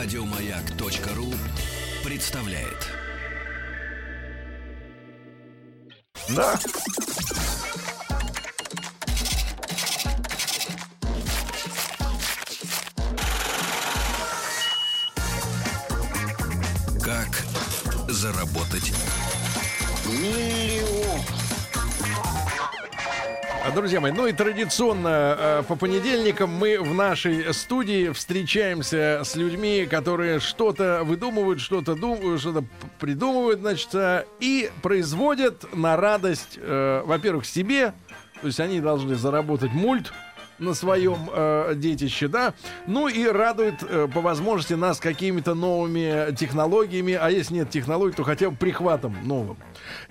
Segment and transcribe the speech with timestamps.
[0.00, 1.34] Радиомаяк.ру
[2.04, 2.86] представляет.
[6.28, 6.56] Да.
[17.02, 17.42] Как
[18.08, 18.92] заработать
[23.74, 29.86] Друзья мои, ну и традиционно э, по понедельникам мы в нашей студии встречаемся с людьми,
[29.88, 32.64] которые что-то выдумывают, что-то думают, что-то
[32.98, 37.92] придумывают, значит, э, и производят на радость, э, во-первых, себе,
[38.40, 40.12] то есть они должны заработать мульт
[40.58, 42.54] на своем э, детище, да,
[42.86, 48.24] ну и радует э, по возможности нас какими-то новыми технологиями, а если нет технологий, то
[48.24, 49.56] хотя бы прихватом новым.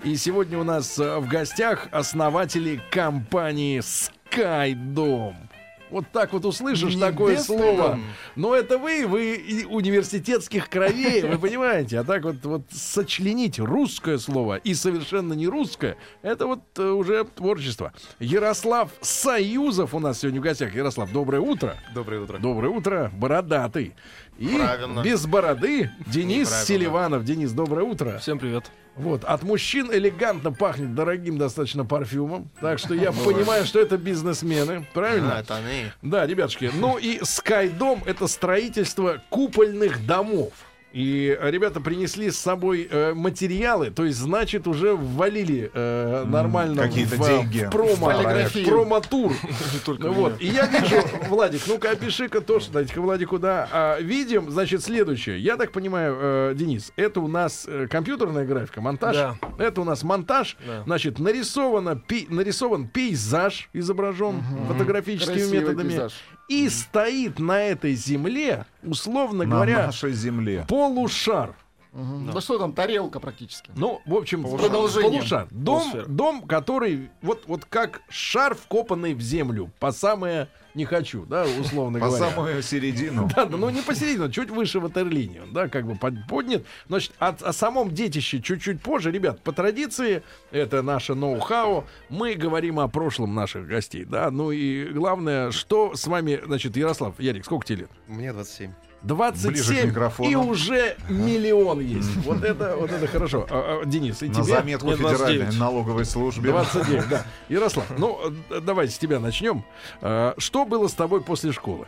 [0.04, 5.47] И сегодня у нас э, в гостях основатели компании Skydome.
[5.90, 7.88] Вот так вот услышишь такое слово.
[7.90, 8.04] дом.
[8.36, 11.98] Но это вы, вы и университетских кровей, вы понимаете.
[12.00, 17.24] А так вот, вот сочленить русское слово и совершенно не русское, это вот э, уже
[17.24, 17.92] творчество.
[18.18, 20.74] Ярослав Союзов у нас сегодня в гостях.
[20.74, 21.76] Ярослав, доброе утро.
[21.94, 22.38] Доброе утро.
[22.38, 23.94] Доброе утро, бородатый.
[24.38, 25.02] И Правильно.
[25.02, 26.48] без бороды Денис.
[26.64, 27.24] Селиванов.
[27.24, 28.18] Денис, доброе утро.
[28.18, 28.70] Всем привет.
[28.98, 32.50] Вот, от мужчин элегантно пахнет дорогим достаточно парфюмом.
[32.60, 34.86] Так что я понимаю, что это бизнесмены.
[34.92, 35.36] Правильно?
[35.36, 35.92] А, это они.
[36.02, 36.70] Да, ребятушки.
[36.74, 40.52] Ну и Скайдом это строительство купольных домов.
[40.92, 47.16] И ребята принесли с собой э, материалы, то есть, значит, уже ввалили э, нормально какие-то
[47.16, 49.32] в, деньги в промо, в промо-тур.
[49.98, 50.40] Ну вот.
[50.40, 50.96] И я вижу,
[51.28, 53.68] Владик, ну-ка опиши-ка тоже, дайте-ка Владику, да.
[53.70, 55.38] А, видим, значит, следующее.
[55.40, 59.16] Я так понимаю, э, Денис, это у нас э, компьютерная графика, монтаж.
[59.16, 59.36] Да.
[59.58, 60.56] Это у нас монтаж.
[60.66, 60.84] Да.
[60.84, 65.88] Значит, нарисовано, пи- нарисован пейзаж, изображен фотографическими Красивый методами.
[65.90, 66.12] пейзаж.
[66.48, 70.64] И стоит на этой земле, условно На говоря, нашей земле.
[70.68, 71.54] полушар.
[71.92, 72.30] Мгм.
[72.32, 73.70] Да что там, тарелка практически.
[73.74, 75.18] Ну, в общем, Продолжение.
[75.18, 75.48] полушар.
[75.50, 76.04] Дом, Полусфера.
[76.06, 79.70] дом, который вот, вот как шар, вкопанный в землю.
[79.78, 82.28] По самое не хочу, да, условно По говоря.
[82.30, 83.28] самую середину.
[83.34, 86.62] Да, да, ну не посередине, чуть выше ватерлинии, он, да, как бы под- поднят.
[86.88, 92.78] Значит, о, о самом детище чуть-чуть позже, ребят, по традиции, это наше ноу-хау, мы говорим
[92.78, 97.66] о прошлом наших гостей, да, ну и главное, что с вами, значит, Ярослав, Ярик, сколько
[97.66, 97.90] тебе лет?
[98.06, 98.70] Мне 27.
[99.02, 100.30] 27 Ближе к микрофону.
[100.30, 102.16] и уже миллион есть.
[102.24, 103.46] Вот это, вот это хорошо.
[103.48, 104.44] А, а, Денис, и На тебе?
[104.44, 105.58] заметку Федеральной 29.
[105.58, 106.50] налоговой службе.
[106.50, 107.24] 29, да.
[107.48, 108.18] Ярослав, ну,
[108.50, 109.64] э, давайте с тебя начнем.
[110.00, 111.86] А, Что было с тобой после школы?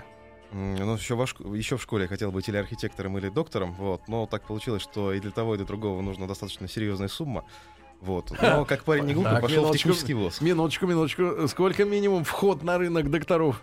[0.52, 4.02] Ну, еще, во шк- еще в школе я хотел быть или архитектором, или доктором, вот,
[4.08, 7.44] но так получилось, что и для того, и для другого нужна достаточно серьезная сумма.
[8.00, 8.32] Вот.
[8.42, 10.40] Но как парень не глупый, Так, пошел в технический вуз.
[10.40, 11.46] Минуточку, минуточку.
[11.48, 13.62] Сколько минимум вход на рынок докторов?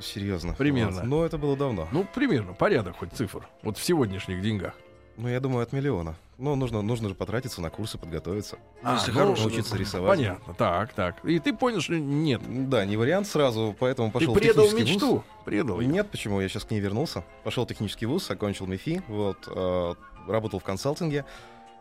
[0.00, 0.54] Серьезно.
[0.54, 1.00] Примерно.
[1.00, 1.04] Вот.
[1.04, 1.88] Но это было давно.
[1.92, 3.48] Ну, примерно, порядок хоть цифр.
[3.62, 4.74] Вот в сегодняшних деньгах.
[5.16, 6.14] Ну, я думаю, от миллиона.
[6.38, 8.58] Но нужно, нужно же потратиться на курсы, подготовиться.
[8.84, 10.16] А, Если ну, хорошо учиться рисовать.
[10.18, 11.24] Понятно, так, так.
[11.24, 12.40] И ты понял, что нет.
[12.70, 15.12] Да, не вариант сразу, поэтому пошел ты в предал технический мечту.
[15.16, 15.22] вуз.
[15.44, 15.80] Предал.
[15.80, 15.90] её.
[15.90, 16.40] Нет, почему?
[16.40, 17.24] Я сейчас к ней вернулся.
[17.42, 19.94] Пошел в технический вуз, окончил МИФИ, вот, э,
[20.28, 21.24] работал в консалтинге.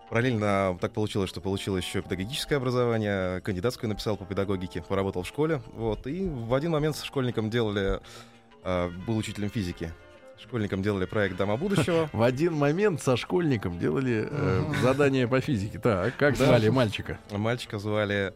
[0.09, 5.61] Параллельно так получилось, что получил еще педагогическое образование, кандидатскую написал по педагогике, поработал в школе,
[5.73, 7.99] вот, и в один момент со школьником делали,
[8.63, 9.91] э, был учителем физики,
[10.41, 12.09] школьникам делали проект «Дома будущего».
[12.13, 15.79] В один момент со школьником делали э, задание по физике.
[15.79, 16.45] Так, как Да.
[16.45, 17.19] звали мальчика?
[17.31, 18.33] Мальчика звали...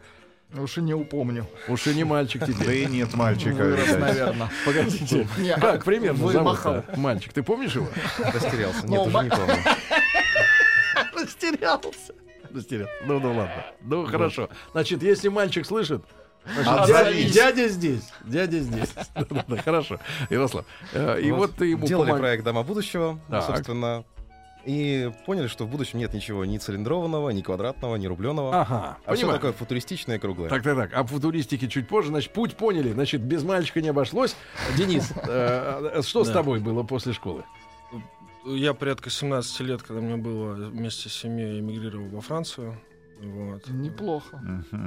[0.54, 1.48] Уж и не упомню.
[1.70, 2.80] Уж и не мальчик Да теперь.
[2.80, 3.64] и нет мальчика.
[3.64, 4.50] Вырос, наверное.
[4.66, 5.26] Погодите.
[5.38, 7.88] Не, Как примерно зовут Мальчик, ты помнишь его?
[8.20, 8.86] Растерялся.
[8.86, 9.56] Нет, уже не помню.
[11.32, 12.14] Растерялся.
[12.54, 12.94] Растерялся.
[13.06, 13.66] Ну, ну ладно.
[13.82, 14.50] Ну, хорошо.
[14.72, 16.04] Значит, если мальчик слышит,
[16.66, 18.10] А дядя, дядя здесь.
[18.26, 18.94] Дядя здесь.
[19.16, 20.00] Да-да-да, Хорошо.
[20.30, 20.66] Ярослав.
[20.94, 24.04] э, И вот ты ему Делали проект «Дома будущего», ну, собственно,
[24.66, 28.62] и поняли, что в будущем нет ничего ни цилиндрованного, ни квадратного, ни рубленого.
[28.62, 30.50] Ага, а все такое футуристичное и круглое.
[30.50, 30.94] Так, так, так.
[30.94, 32.10] Об футуристике чуть позже.
[32.10, 32.92] Значит, путь поняли.
[32.92, 34.36] Значит, без мальчика не обошлось.
[34.78, 37.44] Денис, э, э, что с тобой было после школы?
[38.46, 42.80] Я порядка 17 лет, когда мне было вместе с семьей, эмигрировал во Францию.
[43.22, 43.68] Вот.
[43.68, 44.42] Неплохо.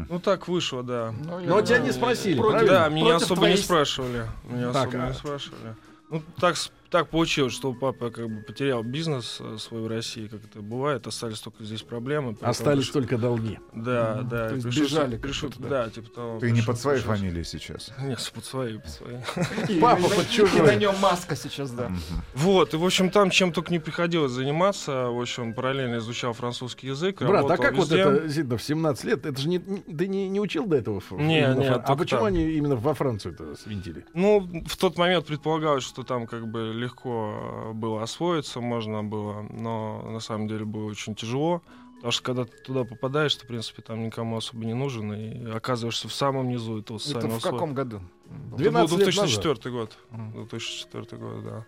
[0.09, 1.13] Ну так вышло, да.
[1.25, 2.69] Но, я Но тебя не спросили, против-?
[2.69, 4.27] Да, меня особо твоей не спрашивали.
[4.45, 5.75] Меня Так, особо а- не спрашивали.
[6.11, 6.57] Ну, так,
[6.95, 11.09] так получилось, что папа как бы потерял бизнес э, свой в России, как это бывает,
[11.09, 12.37] остались только здесь проблемы.
[12.41, 13.59] Остались приш- только долги.
[13.75, 14.29] Да, Мгм.
[14.29, 14.49] да.
[14.51, 16.39] То есть пришлось- бежали пришлось- как-то, да, типа того.
[16.39, 17.91] Ты не пришлось- под своей пришлось- фамилией сейчас.
[18.01, 19.81] Нет, под своей, под своей.
[19.81, 20.63] Папа на- под И чужой.
[20.67, 21.91] на нем маска сейчас, да.
[22.35, 25.09] Вот, и, в общем, там чем только не приходилось заниматься.
[25.09, 27.21] В общем, параллельно изучал французский язык.
[27.23, 29.27] Брат, а как вот это, в 17 лет?
[29.27, 31.03] Это же не, не- ты не, не учил до этого?
[31.19, 34.05] Не, не, А почему они именно во Францию-то свинтили?
[34.15, 39.43] Ну, в тот момент предполагалось, что там как бы легко э, было освоиться, можно было,
[39.51, 41.63] но на самом деле было очень тяжело.
[41.97, 45.51] Потому что когда ты туда попадаешь, ты, в принципе, там никому особо не нужен, и
[45.51, 47.53] оказываешься в самом низу этого Это социального в слоя.
[47.55, 48.01] каком году?
[48.27, 49.99] Это был 12 лет 2004 год.
[50.11, 50.33] Мгм.
[50.33, 51.65] 2004 год, да.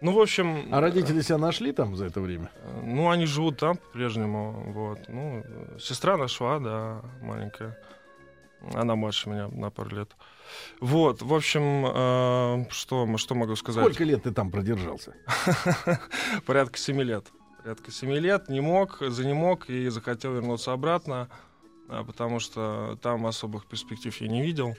[0.00, 0.68] Ну, в общем...
[0.72, 2.50] А родители себя нашли там за это время?
[2.62, 4.98] э, Ну, они живут там по-прежнему, вот.
[5.08, 7.76] Ну, э, сестра нашла, да, маленькая.
[8.74, 10.10] Она младше меня на пару лет.
[10.80, 13.84] Вот, в общем, э, что, что могу сказать?
[13.84, 15.14] Сколько лет ты там продержался?
[16.46, 17.26] Порядка семи лет.
[17.62, 18.48] Порядка семи лет.
[18.48, 21.28] Не мог, занемог и захотел вернуться обратно,
[21.88, 24.76] а, потому что там особых перспектив я не видел.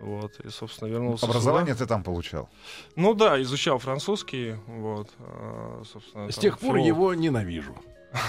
[0.00, 1.84] Вот, и, собственно, вернулся Образование сюда.
[1.84, 2.50] ты там получал.
[2.96, 6.30] Ну да, изучал французский, вот, а, собственно.
[6.30, 6.86] С тех пор филолог.
[6.86, 7.74] его ненавижу.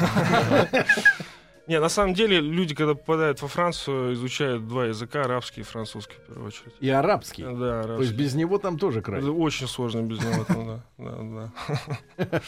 [1.68, 6.16] Не, на самом деле, люди, когда попадают во Францию, изучают два языка, арабский и французский,
[6.16, 6.74] в первую очередь.
[6.80, 7.44] И арабский.
[7.44, 8.14] Да, То есть арабский.
[8.16, 9.22] без него там тоже край.
[9.22, 11.52] Очень сложно без него, там, да.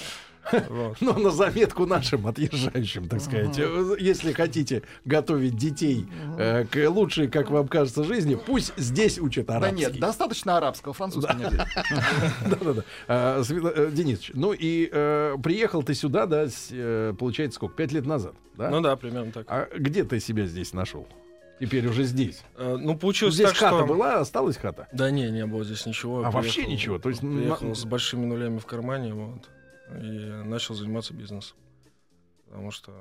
[0.70, 0.98] Вот.
[1.02, 3.58] Но на заметку нашим отъезжающим, так сказать.
[3.60, 6.06] Э, Если хотите готовить детей
[6.38, 9.78] э, к лучшей, как вам кажется, жизни, пусть здесь учат Да арабский.
[9.80, 11.46] нет, достаточно арабского, французского не.
[12.50, 12.84] Да-да-да.
[13.08, 17.76] А, э, Денисович, ну и э, приехал ты сюда, да, с, э, получается, сколько?
[17.76, 18.70] Пять лет назад, да?
[18.70, 19.46] Ну да, примерно так.
[19.48, 21.08] А где ты себя здесь нашел?
[21.60, 22.42] Теперь уже здесь.
[22.58, 23.86] Э, Ну, получилось Здесь так, хата что...
[23.86, 24.88] была, осталась хата.
[24.94, 26.24] Да не, не было здесь ничего.
[26.24, 27.00] А вообще Приехал- ничего?
[27.00, 29.50] То есть приехал на- с большими нулями в кармане, вот,
[29.96, 31.56] и начал заниматься бизнесом.
[32.48, 32.92] Потому что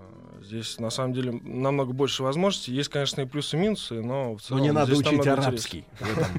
[0.42, 2.72] здесь, на самом деле, намного больше возможностей.
[2.74, 5.84] Есть, конечно, и плюсы, и минусы, но в Но целом не надо здесь учить арабский.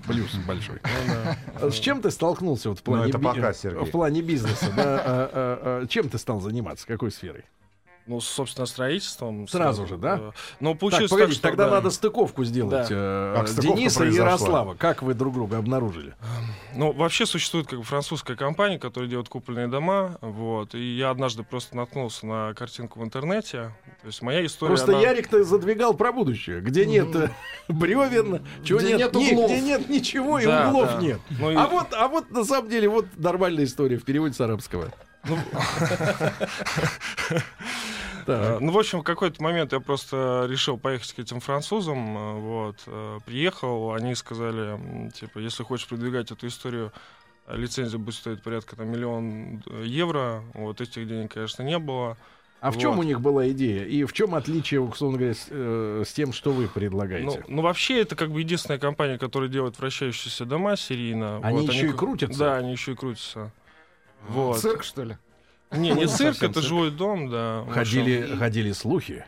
[0.06, 0.80] Плюс большой.
[1.08, 1.68] Ну.
[1.68, 3.84] А С чем ты столкнулся вот в Ну, плане, это би- пока, Сергей.
[3.84, 4.72] в плане бизнеса?
[4.78, 6.86] А, а, чем ты стал заниматься?
[6.86, 7.46] Какой сферой?
[8.10, 9.48] Ну, собственно, строительством.
[9.48, 10.18] Сразу же, да?
[10.20, 11.76] э, Но Так, получилось погоди, что, тогда да.
[11.76, 12.72] надо стыковку сделать.
[12.72, 12.88] Да.
[12.90, 14.26] э, Как стыковка Дениса и произошла?
[14.26, 14.74] Ярослава.
[14.74, 16.16] Как вы друг друга обнаружили?
[16.76, 21.44] Ну, вообще существует как бы французская компания, которая делает купольные дома, вот, и я однажды
[21.44, 24.70] просто наткнулся на картинку в интернете, то есть моя история...
[24.76, 27.30] Просто она- Ярик-то задвигал про будущее, где нет э,
[27.68, 29.52] бревен, чего Где нет, нет углов.
[29.52, 31.00] где нет ничего и Да, углов да.
[31.00, 31.20] нет.
[31.30, 34.42] Ну и- А вот, а вот на самом деле вот нормальная история в переводе с
[34.42, 34.92] арабского.
[35.26, 35.36] Э,
[38.38, 38.62] Так.
[38.62, 42.18] Ну, в общем, в какой-то момент я просто решил поехать к этим французам.
[42.18, 42.76] э, Вот.
[42.88, 46.92] э, Приехал, они сказали, типа, если хочешь продвигать эту историю,
[47.48, 50.44] э, лицензия будет стоить порядка там, миллион э, евро.
[50.54, 52.18] Вот этих денег, конечно, не было.
[52.62, 53.00] А в чем Вот.
[53.00, 53.86] у них была идея?
[53.86, 57.44] И в чем отличие, условно говоря, с, э, с тем, что вы предлагаете?
[57.48, 61.40] Ну, ну, вообще, это как бы единственная компания, которая делает вращающиеся дома серийно.
[61.42, 62.38] Они Вот, еще и к- крутятся?
[62.40, 63.52] Да, они еще и крутятся.
[64.28, 64.58] Вот.
[64.60, 65.18] Цирк, что ли?
[65.72, 67.66] Не, не цирк, это жилой дом, да.
[67.70, 69.26] ходили, ходили слухи.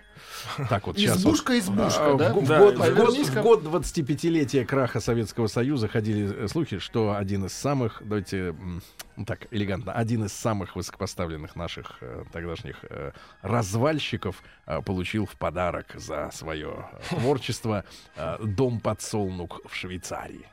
[0.69, 1.17] Так вот сейчас.
[1.17, 2.33] вот, Избушка, избушка, а, да?
[2.33, 7.45] В, год, в, год, в год 25-летия краха Советского Союза ходили э, слухи, что один
[7.45, 8.55] из самых, давайте
[9.25, 13.11] так элегантно, один из самых высокопоставленных наших э, тогдашних э,
[13.41, 17.83] развальщиков э, получил в подарок за свое э, творчество
[18.15, 20.47] э, дом подсолнух в Швейцарии,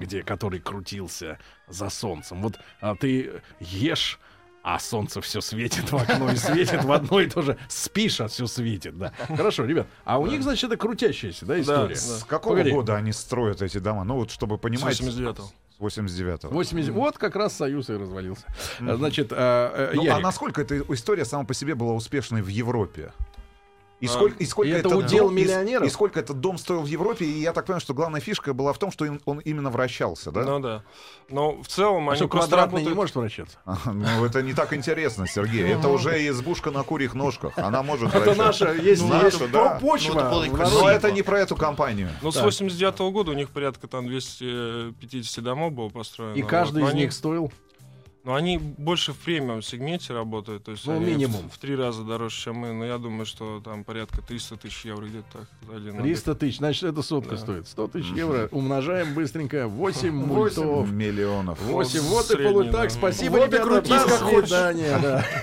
[0.00, 1.38] где который крутился
[1.68, 2.42] за солнцем.
[2.42, 4.18] Вот а, ты ешь
[4.62, 7.56] а солнце все светит в окно и светит в одно и то же.
[7.68, 9.12] Спишь, а все светит, да.
[9.28, 9.86] Хорошо, ребят.
[10.04, 11.96] А у них, значит, это крутящаяся, да, история?
[11.96, 12.70] С какого Погоди.
[12.70, 14.04] года они строят эти дома?
[14.04, 15.00] Ну вот, чтобы понимать...
[15.00, 15.44] 89-го.
[15.88, 16.48] С 89-го.
[16.50, 16.92] 80...
[16.92, 18.44] Вот как раз Союз и развалился.
[18.78, 23.12] Значит, а, э, Ну, а насколько эта история сама по себе была успешной в Европе?
[24.00, 25.86] И А, сколько, и сколько и это удел дом, и миллионеров?
[25.86, 27.26] И, сколько этот дом стоил в Европе?
[27.26, 30.30] И я так понимаю, что главная фишка была в том, что им- он именно вращался,
[30.30, 30.42] да?
[30.44, 30.82] Ну да.
[31.28, 32.96] Но в целом а они что, квадратный не работают...
[32.96, 33.58] может вращаться?
[33.92, 35.70] Ну, это не так интересно, Сергей.
[35.72, 37.58] Это уже избушка на курьих ножках.
[37.58, 40.30] Она может Это наша, есть, Ну, почва.
[40.30, 40.48] Ну, и.
[40.48, 42.08] Но это не про эту компанию.
[42.22, 42.44] Ну, с Так.
[42.44, 46.34] 89 года у них порядка там 250 домов было построено.
[46.34, 47.52] И каждый из них стоил.
[48.22, 50.64] Но они больше в премиум сегменте работают.
[50.64, 51.48] То есть Ну, минимум.
[51.48, 52.72] В, в три раза дороже, чем мы.
[52.72, 55.48] Но я думаю, что там порядка 300 тысяч евро где-то так.
[55.66, 56.02] за один объект.
[56.04, 57.36] 300 тысяч, значит, это сотка Да.
[57.38, 57.66] стоит.
[57.66, 58.48] 100 тысяч евро.
[58.52, 59.68] Умножаем быстренько.
[59.68, 60.90] 8 мультов.
[60.90, 61.62] Миллионов.
[61.62, 62.00] 8.
[62.00, 63.64] Вот и Средний, получ- Так, спасибо, Вот и ребята.
[63.64, 64.98] крутись, До свидания.
[65.02, 65.24] да.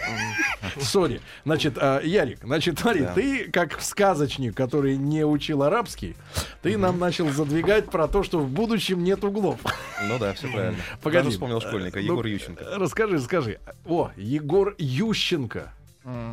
[0.82, 1.22] Сори.
[1.46, 3.14] Значит, а, Ярик, значит, смотри, Да.
[3.14, 6.16] ты как сказочник, который не учил арабский,
[6.62, 9.60] ты нам начал задвигать про то, что в будущем нет углов.
[10.08, 10.78] Ну да, все правильно.
[11.02, 11.24] Погоди.
[11.26, 12.64] Даже вспомнил школьника, Ну, Егор Ющенко.
[12.76, 13.60] Расскажи, скажи.
[13.86, 15.74] О, Егор Ющенко.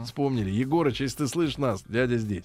[0.04, 0.50] Вспомнили.
[0.50, 2.44] Егорыч, если ты слышишь нас, дядя здесь.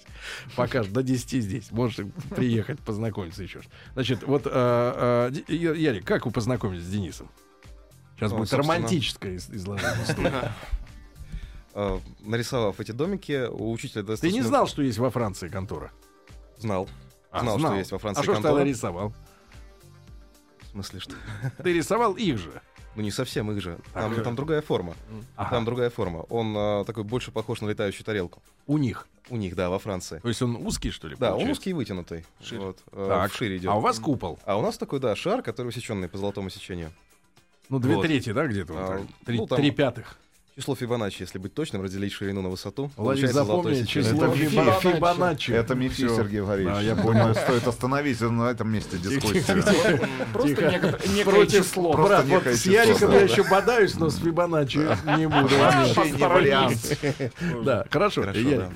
[0.56, 1.70] Пока до 10 здесь.
[1.70, 2.04] Можешь
[2.34, 3.60] приехать, познакомиться еще.
[3.92, 7.30] Значит, вот, Ди- Я- Ярик, как вы познакомились с Денисом?
[8.16, 8.74] Сейчас Ну, будет собственно.
[8.76, 10.52] романтическое из- изложение.
[11.72, 14.36] Э, Нарисовав эти домики, у учителя Ты достаточно...
[14.36, 15.92] не знал, что есть во Франции контора?
[16.58, 16.88] Знал.
[17.30, 18.54] А, знал, что есть во Франции А что ж контора.
[18.56, 19.12] тогда рисовал?
[20.62, 21.14] В смысле, что?
[21.62, 22.60] Ты рисовал их же.
[22.96, 23.78] Ну не совсем их же.
[23.94, 24.94] Там, там другая форма.
[25.36, 25.50] Ага.
[25.50, 26.20] Там другая форма.
[26.28, 28.42] Он а, такой больше похож на летающую тарелку.
[28.66, 29.06] У них.
[29.28, 30.18] У них, да, во Франции.
[30.18, 31.16] То есть он узкий, что ли?
[31.16, 31.60] Да, он получается?
[31.60, 32.24] узкий и вытянутый.
[32.42, 32.60] Шире.
[32.60, 33.32] Вот, э, Так.
[33.32, 33.70] вшире идет.
[33.70, 34.40] А у вас купол?
[34.44, 36.90] А у нас такой, да, шар, который усеченный по золотому сечению.
[37.68, 38.02] Ну, две Вот.
[38.02, 38.72] трети, да, где-то?
[38.72, 39.06] вот А?
[39.24, 40.18] Три, ну, там- три пятых.
[40.60, 42.90] Число Фибоначчи, если быть точным, разделить ширину на высоту.
[42.98, 44.92] Владимир, запомни число Фибоначчи.
[44.92, 45.52] Фибоначчи.
[45.52, 46.14] Это Всё.
[46.14, 46.76] Сергей Валерьевич.
[46.76, 49.98] Да, я думаю, стоит остановить на этом месте дискуссию.
[50.34, 51.94] Просто некое число.
[51.94, 54.80] Брат, вот с Яриком я еще бодаюсь, но с Фибоначчи
[55.16, 55.56] не буду.
[55.56, 56.98] Вообще не вариант.
[57.64, 58.26] Да, хорошо.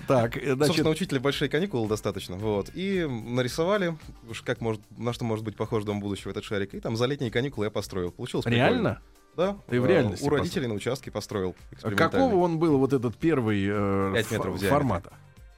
[0.08, 2.36] Так, э, значит, Собственно, учителя большие каникулы достаточно.
[2.36, 2.70] Вот.
[2.72, 3.98] И нарисовали,
[4.44, 6.72] как может, на что может быть похож дом будущего этот шарик.
[6.72, 8.10] И там за летние каникулы я построил.
[8.10, 9.02] Получилось прикольно.
[9.36, 9.56] Да.
[9.68, 11.54] Ты в Э, реальности У родителей на участке построил.
[11.72, 12.12] экспериментальный.
[12.28, 14.68] Какого он был, вот этот первый э, ф- метров в диаметре.
[14.70, 15.12] формата?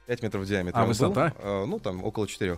[0.07, 0.73] 5 метров в диаметре.
[0.79, 0.87] А был.
[0.89, 1.33] высота?
[1.39, 2.57] Э, ну, там, около 4.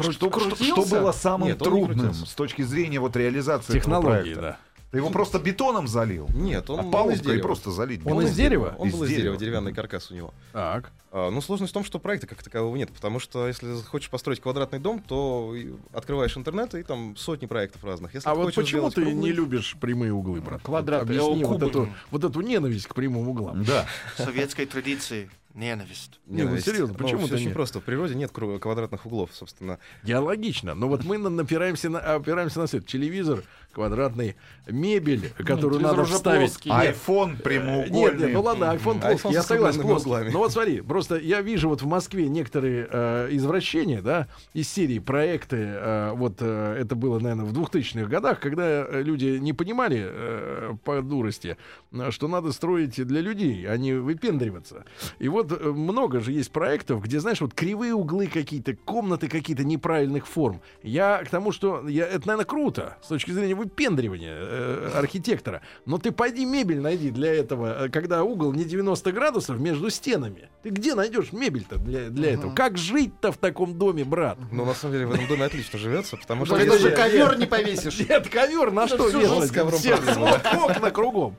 [0.00, 0.64] Что, что- крутился?
[0.64, 4.40] что было самым Нет, трудным с точки зрения вот реализации этого Технологии, проекта?
[4.42, 4.58] да.
[4.94, 6.28] Ты его просто бетоном залил?
[6.34, 7.42] Нет, он, а он из дерева.
[7.42, 8.24] просто залить Он бетоном?
[8.26, 8.76] из дерева?
[8.78, 9.22] Он Из был из дерева.
[9.22, 10.32] дерева, деревянный каркас у него.
[10.52, 10.92] Так.
[11.10, 14.40] А, ну, сложность в том, что проекта как такового нет, потому что если хочешь построить
[14.40, 15.52] квадратный дом, то
[15.92, 18.14] открываешь интернет, и там сотни проектов разных.
[18.14, 20.62] Если А вот почему ты круглый- не любишь прямые углы, брат?
[20.62, 23.64] Квадраты, Объясни вот эту, вот эту ненависть к прямым углам.
[23.64, 23.86] Да.
[24.16, 26.18] советской традиции ненависть.
[26.26, 26.66] Не, ну Ненависть.
[26.66, 27.80] серьезно, почему всё ты очень не- просто.
[27.80, 29.78] В природе нет квадратных углов, собственно.
[30.02, 30.74] Диалогично.
[30.74, 32.86] Но вот мы на- напираемся на, опираемся на свет.
[32.86, 36.50] Телевизор, квадратный, мебель, которую телевизор надо уже вставить.
[36.50, 36.70] плоский.
[36.70, 38.26] Айфон Нет, прямоугольный.
[38.26, 40.30] нет, ну ладно, iPhone плоский, я согласен, плоский.
[40.32, 44.98] Ну вот смотри, просто я вижу вот в Москве некоторые э, извращения, да, из серии
[44.98, 50.02] проекты, э, вот э, это было, наверное, в 2000-х годах, когда э, люди не понимали
[50.06, 51.56] э, по дурости,
[51.92, 54.84] э, что надо строить для людей, а не выпендриваться.
[55.18, 59.64] И вот э, много же есть проектов, где, знаешь, вот кривые углы какие-то, комнаты какие-то
[59.64, 60.60] неправильных форм.
[60.82, 65.62] Я к тому, что я, это, наверное, круто с точки зрения выпендривания э, архитектора.
[65.86, 70.48] Но ты пойди мебель найди для этого, э, когда угол не 90 градусов между стенами.
[70.62, 72.54] Ты где найдешь мебель-то для, для этого?
[72.54, 74.38] Как жить-то в таком доме, брат?
[74.52, 77.46] Но на самом деле в этом доме отлично живется, потому что Ты если- ковер не
[77.46, 77.98] повесишь.
[78.08, 79.50] Нет, ковер на что вешать?
[79.50, 81.36] с Все окна кругом.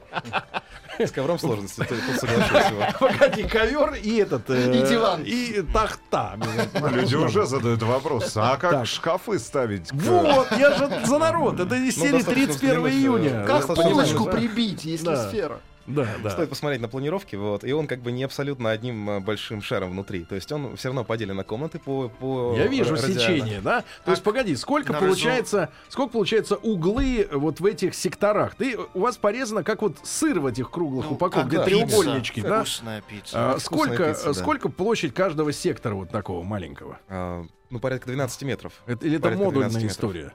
[0.99, 2.71] С ковром сложности, тут тут соглашусь.
[2.71, 2.99] вот.
[3.19, 4.49] Погоди, ковер и этот...
[4.49, 5.23] э, И диван.
[5.23, 6.37] И тахта.
[6.91, 9.91] Люди уже задают вопрос, а как шкафы ставить?
[9.91, 11.59] Вот, я же за народ.
[11.59, 13.29] Это из Ну, серии достаточно 31 взглянуть, июня.
[13.43, 15.59] э, Как полочку прибить, если сфера?
[15.87, 16.29] Да, да.
[16.31, 19.91] Стоит посмотреть на планировки, вот, и он как бы не абсолютно одним э, большим шаром
[19.91, 20.23] внутри.
[20.23, 23.19] То есть он все равно поделен на комнаты по, по Я вижу ра- радиально.
[23.19, 23.83] сечение, да?
[24.03, 28.55] То есть, погоди, сколько получается, сколько получается углы вот в этих секторах?
[28.55, 32.35] Ты, у вас порезано, как вот сыр в этих круглых Ну, упаковках, где как треугольнички,
[32.41, 32.59] пицца, да?
[32.63, 33.33] Вкусная пицца.
[33.35, 34.33] А, вкусная сколько, пицца, да.
[34.33, 36.99] сколько площадь каждого сектора вот такого маленького?
[37.07, 38.73] А, ну, порядка 12 метров.
[38.85, 39.97] Это, или это Порядка модульная 12 метров.
[39.97, 40.33] история?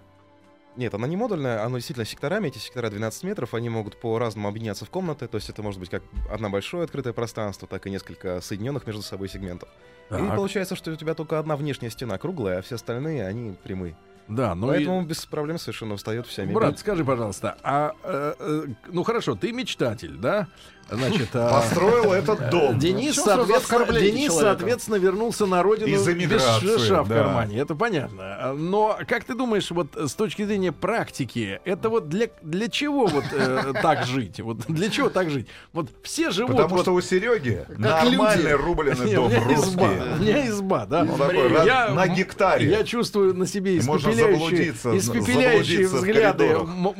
[0.81, 2.49] Нет, она не модульная, она действительно секторами.
[2.49, 5.29] Эти сектора 12 метров, они могут по-разному объединяться в комнаты.
[5.29, 9.03] То есть это может быть как одно большое открытое пространство, так и несколько соединенных между
[9.03, 9.69] собой сегментов.
[10.09, 10.37] И Так.
[10.37, 13.95] получается, что у тебя только одна внешняя стена круглая, а все остальные, они прямые.
[14.31, 16.55] Да, ну и- Поэтому без проблем совершенно встает вся мебель.
[16.55, 20.47] Брат, скажи, пожалуйста, а э, э, ну хорошо, ты мечтатель, да?
[20.93, 22.77] Значит, а, Построил этот дом.
[22.77, 24.59] Денис, сразу соответственно, Денис, человека?
[24.59, 27.15] соответственно, вернулся на родину Из без шиша в да.
[27.15, 27.59] кармане.
[27.61, 28.55] Это понятно.
[28.55, 33.23] Но как ты думаешь, вот с точки зрения практики, это вот для, для чего вот
[33.33, 34.41] э, так жить?
[34.41, 35.47] Вот для чего так жить?
[35.73, 36.57] Вот все живут.
[36.57, 40.13] Потому вот- что у Сереги нормальный рубленый Не, у дом меня изба, русский.
[40.19, 41.05] у меня изба, да.
[41.05, 42.69] Ну, такой, на- Я- на гектаре.
[42.69, 46.57] Я чувствую на себе И можно испепеляющие, заблудиться, испепеляющие взгляды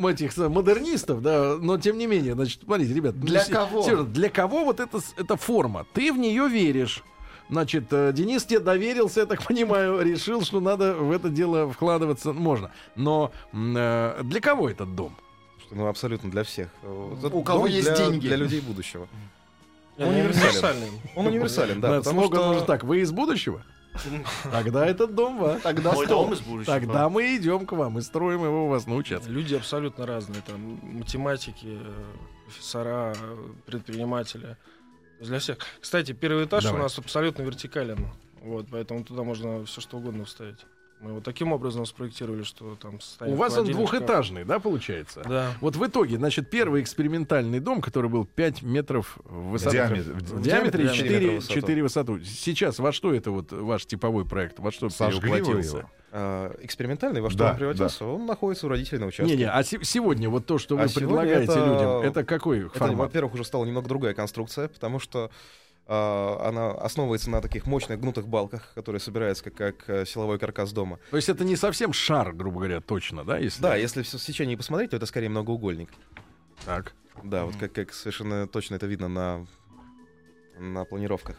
[0.09, 3.83] этих модернистов, да, но тем не менее, значит, смотрите, ребят, ну, Для се- кого?
[3.83, 5.85] серьезно, для кого вот эта, эта форма?
[5.93, 7.03] Ты в нее веришь.
[7.49, 12.31] Значит, э, Денис тебе доверился, я так понимаю, решил, что надо в это дело вкладываться
[12.31, 12.71] можно.
[12.95, 15.15] Но э, для кого этот дом?
[15.69, 16.69] Ну, абсолютно для всех.
[16.83, 18.27] Э, этот У кого есть для, деньги.
[18.27, 19.07] Для людей будущего.
[19.97, 20.47] Он Он универсален.
[20.47, 20.87] универсальный.
[21.15, 22.01] Он универсален, да.
[22.01, 22.47] Слоган что...
[22.47, 23.63] может так, вы из будущего?
[24.51, 25.61] Тогда этот дом ваш.
[25.61, 26.25] Тогда Мой стол.
[26.25, 26.73] дом из будущего.
[26.73, 29.29] Тогда мы идем к вам и строим его у вас на участке.
[29.29, 30.41] Люди абсолютно разные.
[30.41, 31.93] Там математики, э,
[32.45, 33.15] профессора,
[33.65, 34.57] предприниматели.
[35.19, 35.57] Для всех.
[35.79, 36.79] Кстати, первый этаж Давай.
[36.79, 38.07] у нас абсолютно вертикален.
[38.41, 40.59] Вот, поэтому туда можно все что угодно вставить.
[41.01, 45.23] Мы его таким образом спроектировали, что там У вас он двухэтажный, да, получается?
[45.27, 45.51] Да.
[45.59, 49.71] Вот в итоге, значит, первый экспериментальный дом, который был 5 метров в В высоту.
[49.71, 50.13] диаметре.
[50.13, 51.53] В диаметре и диаметре 4, метра высоту.
[51.55, 52.19] 4 высоту.
[52.23, 54.59] Сейчас во что это вот ваш типовой проект?
[54.59, 54.89] Во что
[55.79, 55.89] его?
[56.11, 59.33] А, экспериментальный, во что Да, он превратился, он находится у родителей на участке.
[59.33, 62.77] Не-не, а се- сегодня вот то, что вы А предлагаете это- людям, это какой Это,
[62.77, 62.97] формат?
[63.07, 65.31] во-первых, уже стала немного другая конструкция, потому что
[65.93, 70.99] она основывается на таких мощных гнутых балках, которые собираются как, как э, силовой каркас дома.
[71.09, 73.37] То есть это не совсем шар, грубо говоря, точно, да?
[73.37, 73.61] Если...
[73.61, 75.89] Да, если в сечении посмотреть, то это скорее многоугольник.
[76.65, 76.93] Так.
[77.23, 79.47] Да, вот как, как совершенно точно это видно на,
[80.57, 81.35] на планировках.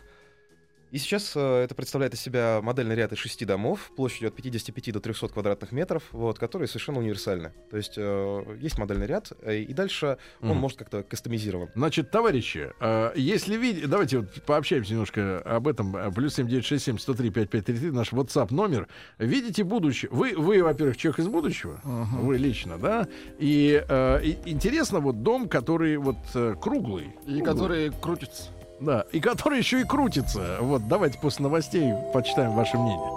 [0.93, 4.93] И сейчас э, это представляет из себя модельный ряд из шести домов, площадью от 55
[4.93, 7.53] до 300 квадратных метров, вот, которые совершенно универсальны.
[7.71, 10.59] То есть э, есть модельный ряд, э, и дальше он Мгм.
[10.59, 11.71] может как-то кастомизирован.
[11.75, 15.97] Значит, товарищи, э, если видите, давайте вот пообщаемся немножко об этом.
[15.97, 18.87] Э, Плюс 7967 103 5533, наш WhatsApp номер.
[19.19, 20.11] Видите будущее?
[20.13, 23.09] Вы, вы во-первых, человек из будущего, вы лично, да?
[23.39, 27.07] И, э, и интересно, вот дом, который вот э, круглый.
[27.27, 27.43] И круглый.
[27.43, 28.51] которые крутятся.
[28.83, 30.59] Да, и который еще и крутится.
[30.61, 33.11] Вот, давайте после новостей почитаем ваше мнение.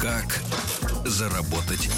[0.00, 0.40] Как
[1.04, 1.88] заработать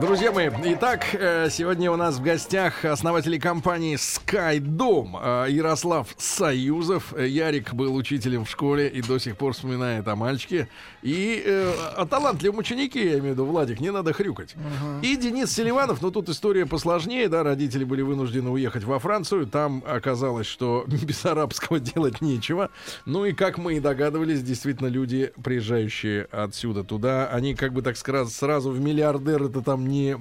[0.00, 7.18] Друзья мои, итак, э, сегодня у нас в гостях основатели компании Skydom э, Ярослав Союзов.
[7.18, 10.68] Ярик был учителем в школе и до сих пор вспоминает о мальчике.
[11.02, 14.54] И э, о талантливом ученике, я имею в виду, Владик, не надо хрюкать.
[15.02, 19.82] И Денис Селиванов, но тут история посложнее, да, родители были вынуждены уехать во Францию, там
[19.86, 22.70] оказалось, что без арабского делать нечего.
[23.06, 27.96] Ну и как мы и догадывались, действительно люди, приезжающие отсюда туда, они как бы так
[27.96, 30.16] скра- сразу в миллиардеры-то там не,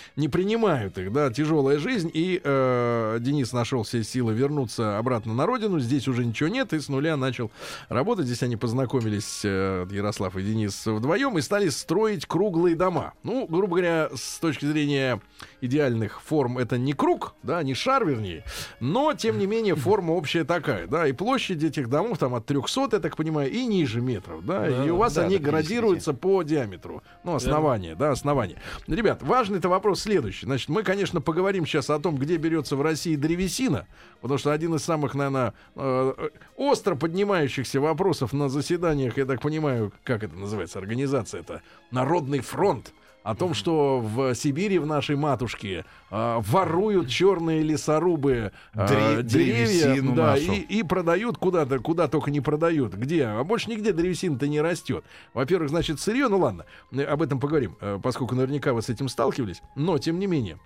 [0.16, 2.10] не принимают их, да, тяжелая жизнь.
[2.12, 6.80] И э, Денис нашел все силы вернуться обратно на родину, здесь уже ничего нет, и
[6.80, 7.50] с нуля начал
[7.88, 8.26] работать.
[8.26, 13.14] Здесь они познакомились, э, Ярослав и Денис, вдвоем и стали строить круглые дома.
[13.22, 15.20] Ну, грубо говоря, с точки зрения
[15.64, 18.44] идеальных форм это не круг, да, не шар, вернее,
[18.80, 22.88] но, тем не менее, форма общая такая, да, и площадь этих домов там от 300,
[22.92, 25.52] я так понимаю, и ниже метров, да, Да, и у вас да, они до 50.
[25.52, 28.58] градируются по диаметру, ну, основание, да, основание.
[28.86, 30.46] Ребят, важный-то вопрос следующий.
[30.46, 33.86] Значит, мы, конечно, поговорим сейчас о том, где берется в России древесина,
[34.20, 39.92] потому что один из самых, наверное, э, остро поднимающихся вопросов на заседаниях, я так понимаю,
[40.04, 42.92] как это называется, организация это Народный фронт,
[43.24, 50.00] о том, что в Сибири, в нашей матушке, э, воруют черные лесорубы э, Дре- деревья,
[50.14, 50.52] да, нашу.
[50.52, 52.94] и, и продают куда-то, куда только не продают.
[52.94, 53.24] Где?
[53.24, 55.04] А больше нигде древесина-то не растет.
[55.32, 59.62] Во-первых, значит, сырье, ну ладно, об этом поговорим, э, поскольку наверняка вы с этим сталкивались,
[59.74, 60.58] но тем не менее.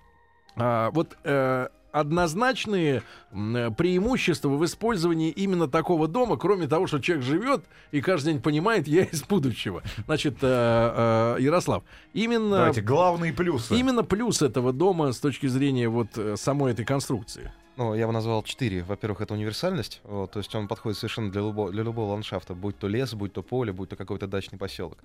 [0.57, 7.25] А, вот э, однозначные э, преимущества в использовании именно такого дома, кроме того, что человек
[7.25, 9.81] живет и каждый день понимает, я из будущего.
[10.05, 13.75] Значит, э, э, Ярослав, именно, Давайте, главные плюсы.
[13.75, 17.51] именно плюс этого дома с точки зрения вот самой этой конструкции.
[17.79, 18.83] Ну, я бы назвал четыре.
[18.83, 20.01] Во-первых, это универсальность.
[20.03, 23.31] Вот, то есть он подходит совершенно для любого, для любого ландшафта, будь то лес, будь
[23.31, 24.97] то поле, будь то какой-то дачный поселок.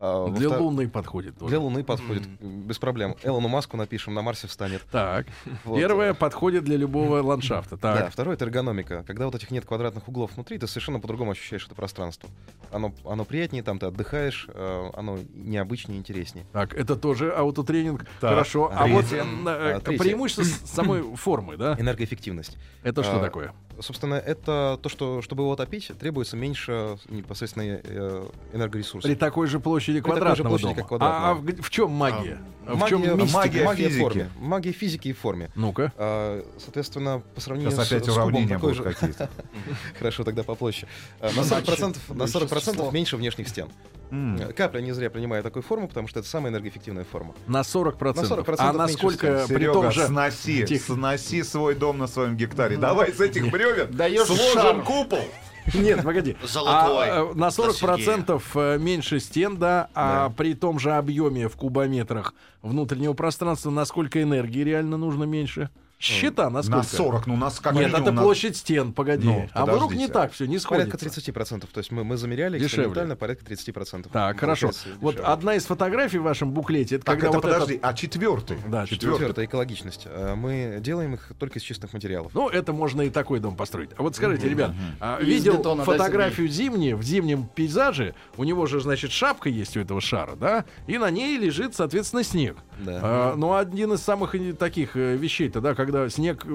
[0.00, 1.50] А, Для во-втор- Луны подходит тоже.
[1.50, 3.16] Для Луны подходит, без проблем.
[3.24, 4.82] Элону Маску напишем, на Марсе встанет.
[4.92, 5.26] Так,
[5.64, 5.76] Вот.
[5.76, 7.76] первое подходит для любого ландшафта.
[7.76, 9.02] Так, Да, второе это эргономика.
[9.06, 12.28] Когда вот этих нет квадратных углов внутри, ты совершенно по-другому ощущаешь это пространство.
[12.70, 16.46] Оно, оно приятнее, там ты отдыхаешь, э, оно необычнее, интереснее.
[16.52, 18.04] так, это тоже аутотренинг.
[18.20, 18.70] Так, Хорошо.
[18.72, 19.24] А вот третье.
[19.24, 20.02] э, А, третье.
[20.04, 21.74] преимущество с- самой формы, да?
[21.78, 22.56] Энергоэффективность.
[22.84, 23.52] Это что А, такое?
[23.80, 29.08] Собственно, это то, что, чтобы его отопить, требуется меньше непосредственно э, энергоресурсов.
[29.08, 30.76] При такой же площади такой же квадратного площади, дома.
[30.76, 31.26] как квадратного.
[31.26, 32.38] А, а в, в чем магия?
[32.66, 33.36] в чем магия, мистика?
[33.38, 33.98] магия магия физики.
[33.98, 34.30] в форме.
[34.38, 35.50] Магия физики и форме.
[35.54, 35.92] Ну-ка.
[35.96, 38.82] А, соответственно, по сравнению Сейчас с, опять с уравнения такой будут же...
[38.82, 39.30] какие-то.
[39.98, 40.88] Хорошо, тогда попроще.
[41.20, 43.68] А, На 40%, на 40% меньше внешних стен.
[44.10, 47.34] Э, Капля не зря принимает такую форму, потому что это самая энергоэффективная форма.
[47.46, 47.98] На 40%.
[47.98, 49.58] На 40% а насколько всего.
[49.58, 50.06] при том Серега, же...
[50.06, 50.92] сноси, Тихо.
[50.94, 52.76] сноси свой дом на своем гектаре.
[52.76, 54.82] Давай с этих бревен Даешь сложим шар.
[54.82, 55.24] купол.
[55.74, 56.36] Нет, погоди.
[56.42, 57.08] Золотой.
[57.10, 61.56] А, э, на Для 40% э, меньше стен, да, а при том же объеме в
[61.56, 65.70] кубометрах внутреннего пространства, насколько энергии реально нужно меньше?
[65.98, 66.76] Счета насколько?
[66.78, 69.26] На 40, ну у нас как Нет, это на- площадь стен, погоди.
[69.26, 70.02] Ну, а вдруг подождите.
[70.06, 70.96] не так все, не сходится.
[70.96, 71.66] Порядка 30%.
[71.72, 72.66] То есть мы, мы замеряли Дешевле.
[72.84, 74.08] экспериментально порядка 30%.
[74.12, 74.68] Так, хорошо.
[74.68, 75.32] Получается Вот дешевле.
[75.32, 78.58] одна из фотографий в вашем буклете, это Так, когда это вот подожди, этот- а четвертый?
[78.68, 79.12] Да, четвертый.
[79.18, 80.02] Четвертое— экологичность.
[80.06, 82.30] Э, Мы делаем их только из чистых материалов.
[82.32, 83.90] Ну, это можно и такой дом построить.
[83.96, 88.14] А вот скажите, ребят, а, Из видел бетона, да, фотографию зимнюю в зимнем пейзаже.
[88.36, 90.64] У него же, значит, шапка есть у этого шара, да?
[90.86, 92.56] И на ней лежит, соответственно, снег.
[92.78, 93.00] Да.
[93.02, 96.48] А, ну, один из самых и таких э, вещей-то, да, когда снег э,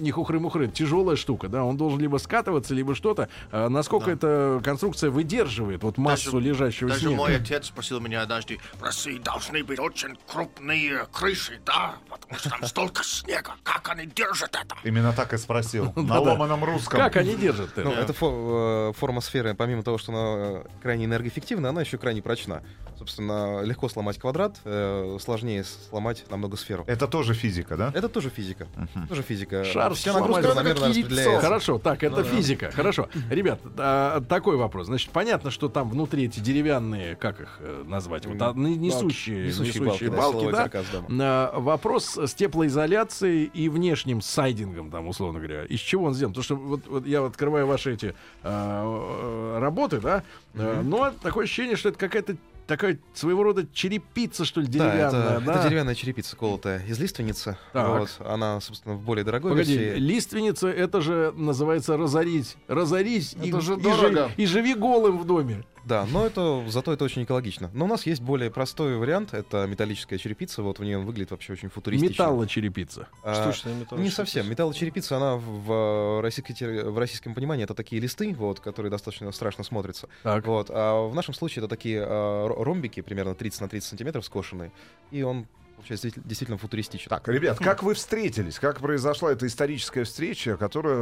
[0.00, 3.28] не хухры-мухры, тяжелая штука, да, он должен либо скатываться, либо что-то.
[3.50, 4.12] А насколько Да.
[4.12, 7.16] эта конструкция выдерживает вот массу Даже- лежащего Даже снега?
[7.16, 11.94] мой отец спросил меня однажды, в России должны быть очень крупные крыши, да?
[12.10, 13.52] Потому что там столько снега.
[13.62, 14.74] Как они держат это?
[14.84, 15.92] Именно так и спросил.
[15.96, 16.98] На ломаном русском.
[16.98, 21.04] Как они держат Ну, эта фо- э, форма сферы, помимо того, что она э, крайне
[21.04, 22.62] энергоэффективна, она еще крайне прочна.
[22.98, 26.84] Собственно, легко сломать квадрат, э, сложнее сложнее сломать намного сферу.
[26.86, 27.90] Это тоже физика, да?
[27.94, 28.66] Это тоже физика.
[29.08, 29.64] Тоже физика.
[29.64, 31.40] Шар Вся нагрузка равномерно распределяется.
[31.40, 32.70] Хорошо, так, это физика.
[32.70, 33.08] Хорошо.
[33.30, 34.86] Ребят, а, такой вопрос.
[34.86, 39.46] Значит, понятно, что там внутри эти деревянные, как их э, назвать, вот, а, не- несущие,
[39.46, 40.82] Несущие балки, да, балки, силовой да?
[41.08, 45.64] На вопрос с теплоизоляцией и внешним сайдингом, там, условно говоря.
[45.64, 46.32] Из чего он сделан?
[46.32, 50.22] Потому что вот, вот я открываю ваши эти а, работы, да,
[50.54, 52.36] э, но такое ощущение, что это какая-то
[52.76, 55.36] такая своего рода черепица, что ли, Да, деревянная.
[55.36, 55.54] это, да?
[55.54, 57.56] это деревянная черепица, колотая из лиственницы.
[57.72, 58.00] Так.
[58.00, 59.98] Вот, она, собственно, в более дорогой Погоди, версии.
[60.00, 62.56] лиственница это же называется разорить.
[62.68, 64.28] Разорись и, Это же и дорого.
[64.28, 65.64] жи- и живи голым в доме.
[65.84, 67.70] Да, но это зато это очень экологично.
[67.74, 69.34] Но у нас есть более простой вариант.
[69.34, 70.62] Это металлическая черепица.
[70.62, 72.12] Вот в ней он выглядит вообще очень футуристично.
[72.12, 73.08] Металлочерепица.
[73.24, 73.98] А, Штучная металл.
[73.98, 74.48] Не совсем.
[74.48, 79.64] Металлочерепица, она в, в, российской в российском понимании это такие листы, вот, которые достаточно страшно
[79.64, 80.08] смотрятся.
[80.22, 80.46] Так.
[80.46, 80.68] Вот.
[80.70, 84.72] А в нашем случае это такие а, ро- ромбики, примерно 30 на 30 сантиметров скошенные.
[85.10, 85.46] И он
[85.82, 87.08] получается действи- действительно футуристичен.
[87.08, 88.58] Так, ребят, как вы встретились?
[88.58, 90.96] Как произошла эта историческая встреча, которая,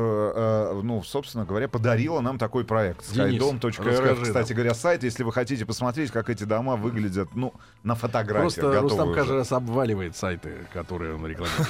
[0.75, 3.07] э, ну, собственно говоря, подарила нам такой проект?
[3.09, 3.39] Расскажи
[4.23, 8.81] Кстати говоря, сайт, если вы хотите посмотреть, как эти дома выглядят, ну, на фотографиях Просто
[8.81, 9.19] Рустам уже.
[9.19, 11.69] каждый раз обваливает сайты, которые он рекламирует.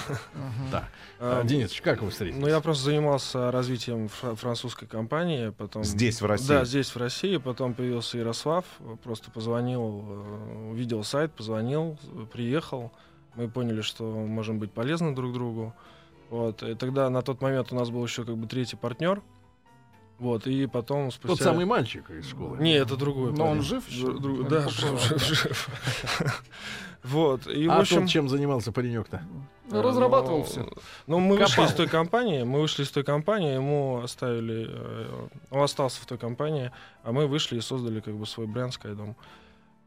[0.70, 0.88] Да.
[1.18, 2.40] А, А, Денис, как вы встретились?
[2.40, 5.84] Ну, я просто занимался развитием фра- французской компании, потом...
[5.84, 6.48] Здесь, в России?
[6.48, 7.36] Да, здесь, в России.
[7.36, 12.92] Потом появился Ярослав, э, просто позвонил, э, увидел сайт, позвонил, э, приехал.
[13.34, 15.74] Мы поняли, что можем быть полезны друг другу.
[16.30, 16.62] Вот.
[16.62, 19.22] И тогда на тот момент у нас был еще как бы третий партнер.
[20.20, 21.28] Вот, и потом спустя...
[21.28, 22.58] Тот самый мальчик из школы.
[22.58, 23.32] Не, это другой.
[23.32, 23.62] Но он парень.
[23.62, 24.06] жив еще?
[24.08, 25.68] Дру- друг- Да, жив, жив, жив.
[27.02, 28.02] Вот, и в а общем...
[28.02, 29.22] тот чем занимался паренек-то?
[29.70, 30.68] Ну, разрабатывал Ну, все.
[31.06, 35.62] Ну, мы вышли из той компании, мы вышли из той компании, ему оставили, э, он
[35.62, 36.70] остался в той компании,
[37.02, 39.14] а мы вышли и создали как бы свой бренд Skydom.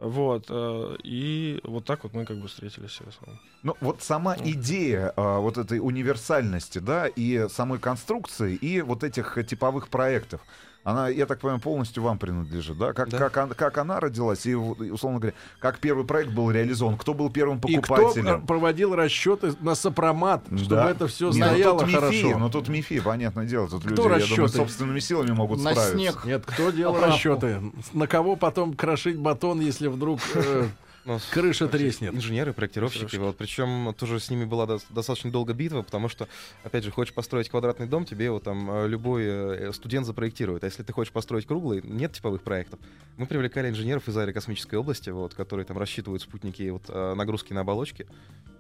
[0.04, 3.40] Вот, э, и вот так вот мы как бы встретились с Ярославом.
[3.64, 9.38] Ну, вот сама идея а, вот этой универсальности, да, и самой конструкции, и вот этих
[9.48, 10.42] типовых проектов,
[10.84, 12.92] она, я так понимаю, полностью вам принадлежит, да?
[12.94, 13.18] Как, Да.
[13.18, 17.30] Как, он- как она родилась, и, условно говоря, как первый проект был реализован, кто был
[17.30, 18.44] первым И кто покупателем?
[18.44, 20.92] э, проводил расчеты на сопромат, чтобы Да.
[20.92, 22.38] это все Не, ну, стояло МИФИ, хорошо?
[22.40, 24.50] ну тут МИФИ, понятное дело, тут Кто люди, я думаю, расчеты?
[24.58, 25.98] собственными силами могут На справиться.
[25.98, 26.26] снег.
[26.26, 27.62] Нет, кто делал расчеты?
[27.94, 30.68] На кого потом крошить батон, если вдруг э,
[31.06, 32.14] Ну, с- крыша треснет?
[32.14, 36.30] Инженеры, проектировщики, вот, причем тоже с ними была дос- достаточно долго битва, потому что,
[36.64, 40.64] опять же, хочешь построить квадратный дом, тебе его там э, любой э, студент запроектирует.
[40.64, 42.80] А если ты хочешь построить круглый, нет типовых проектов.
[43.18, 47.62] Мы привлекали инженеров из аэрокосмической области, вот, которые там рассчитывают спутники, вот, э, нагрузки на
[47.62, 48.08] оболочки.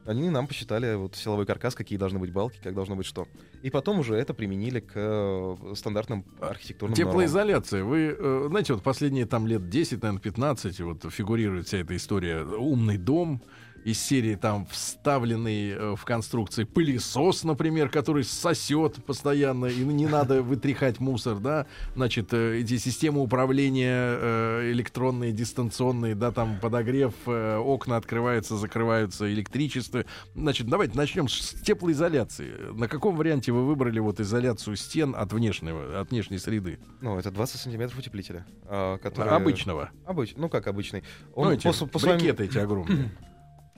[0.06, 3.28] Они нам посчитали вот силовой каркас, какие должны быть балки, как должно быть что.
[3.62, 6.96] И потом уже это применили к э, стандартным архитектурным.
[6.96, 7.84] Теплоизоляция.
[7.84, 12.44] Вы, э, знаете, вот последние там лет 10, наверное, 15, вот фигурирует вся эта история
[12.44, 13.42] «Умный дом»,
[13.84, 20.42] из серии там вставленный э, в конструкции пылесос, например, который сосет постоянно, и не надо
[20.42, 21.66] вытряхать мусор, да,
[21.96, 30.06] значит, э, эти системы управления э, электронные, дистанционные, да, там подогрев, окна открываются, закрываются, электричество.
[30.36, 32.54] Значит, давайте начнем с теплоизоляции.
[32.74, 36.80] На каком варианте вы выбрали вот изоляцию стен от внешнего, от внешней среды?
[37.02, 38.46] Ну, это 20 сантиметров утеплителя.
[38.66, 39.30] а, который...
[39.30, 39.90] Обычного.
[40.06, 40.34] Обыч...
[40.38, 41.04] Ну, как обычный.
[41.36, 43.12] ну, эти по, по своим- брикеты эти огромные.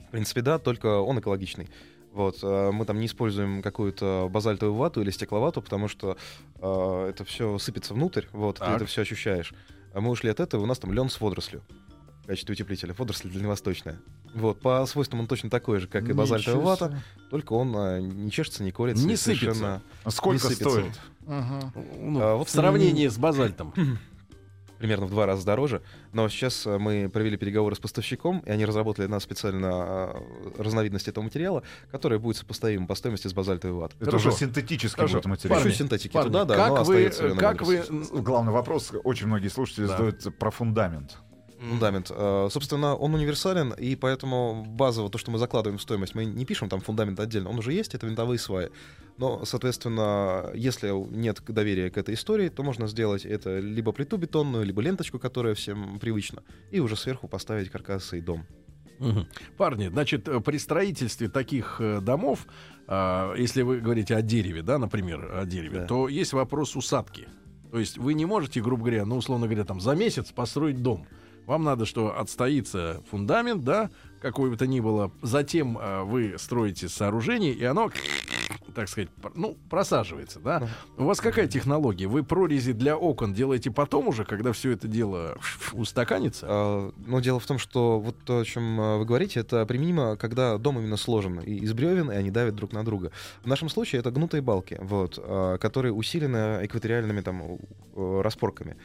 [0.08, 1.68] В принципе, да, только он экологичный.
[2.12, 6.16] Вот, э, мы там не используем какую-то базальтовую вату или стекловату, потому что
[6.60, 8.76] э, это все сыпется внутрь, вот, ты Так.
[8.76, 9.52] это все ощущаешь.
[9.92, 11.62] А мы ушли от этого, у нас там лен с водорослью
[12.22, 12.94] в качестве утеплителя.
[12.96, 13.98] Водоросль дальневосточная.
[14.34, 16.98] Вот, по свойствам он точно такой же, как и базальтовая вата, себе.
[17.30, 19.06] только он э, не чешется, не колется.
[19.06, 19.44] Не сыпется.
[19.54, 20.70] совершенно Сколько не сыпется.
[20.70, 21.00] стоит?
[21.26, 21.72] Ага.
[22.00, 23.74] Ну, А, в вот сравнении с базальтом.
[24.78, 25.82] примерно в два раза дороже.
[26.12, 31.08] Но сейчас э, мы провели переговоры с поставщиком, и они разработали на специально э, разновидность
[31.08, 33.96] этого материала, которая будет сопоставима по стоимости с базальтовой ватой.
[34.00, 34.28] Это Хорошо.
[34.28, 35.16] уже синтетический Хорошо.
[35.16, 35.58] будет материал.
[35.58, 37.84] Парни, синтетики парни, туда, да, как но вы, остается лен как вы.
[38.12, 39.96] Главный вопрос, очень многие слушатели Да.
[39.96, 41.18] задают про фундамент.
[41.58, 42.10] Фундамент.
[42.10, 46.44] Э, Собственно, он универсален, и поэтому базово то, что мы закладываем в стоимость, мы не
[46.44, 48.68] пишем там фундамент отдельно, он уже есть, это винтовые сваи.
[49.18, 54.64] Но, соответственно, если нет доверия к этой истории, то можно сделать это либо плиту бетонную,
[54.64, 58.44] либо ленточку, которая всем привычна, и уже сверху поставить каркасы и дом.
[58.98, 59.26] Мгм.
[59.56, 62.46] Парни, значит, э, при строительстве таких э, домов,
[62.86, 65.86] а, если вы говорите о дереве, да, например, о дереве, Да.
[65.86, 67.28] то есть вопрос усадки.
[67.70, 71.06] То есть вы не можете, грубо говоря, ну, условно говоря, там за месяц построить дом.
[71.46, 75.12] Вам надо, что отстоится фундамент, да, какой бы то ни было.
[75.22, 77.90] Затем э, вы строите сооружение, и оно
[78.76, 80.68] так сказать, ну, просаживается, да?
[80.98, 82.06] У вас какая технология?
[82.06, 85.38] Вы прорези для окон делаете потом уже, когда все это дело
[85.72, 86.46] устаканится?
[86.48, 90.16] А, Но дело в том, что вот то, о чем а, вы говорите, это применимо,
[90.16, 93.12] когда дом именно сложен и из бревен, и они давят друг на друга.
[93.42, 97.58] В нашем случае это гнутые балки, вот, а, которые усилены экваториальными там
[97.94, 98.76] распорками.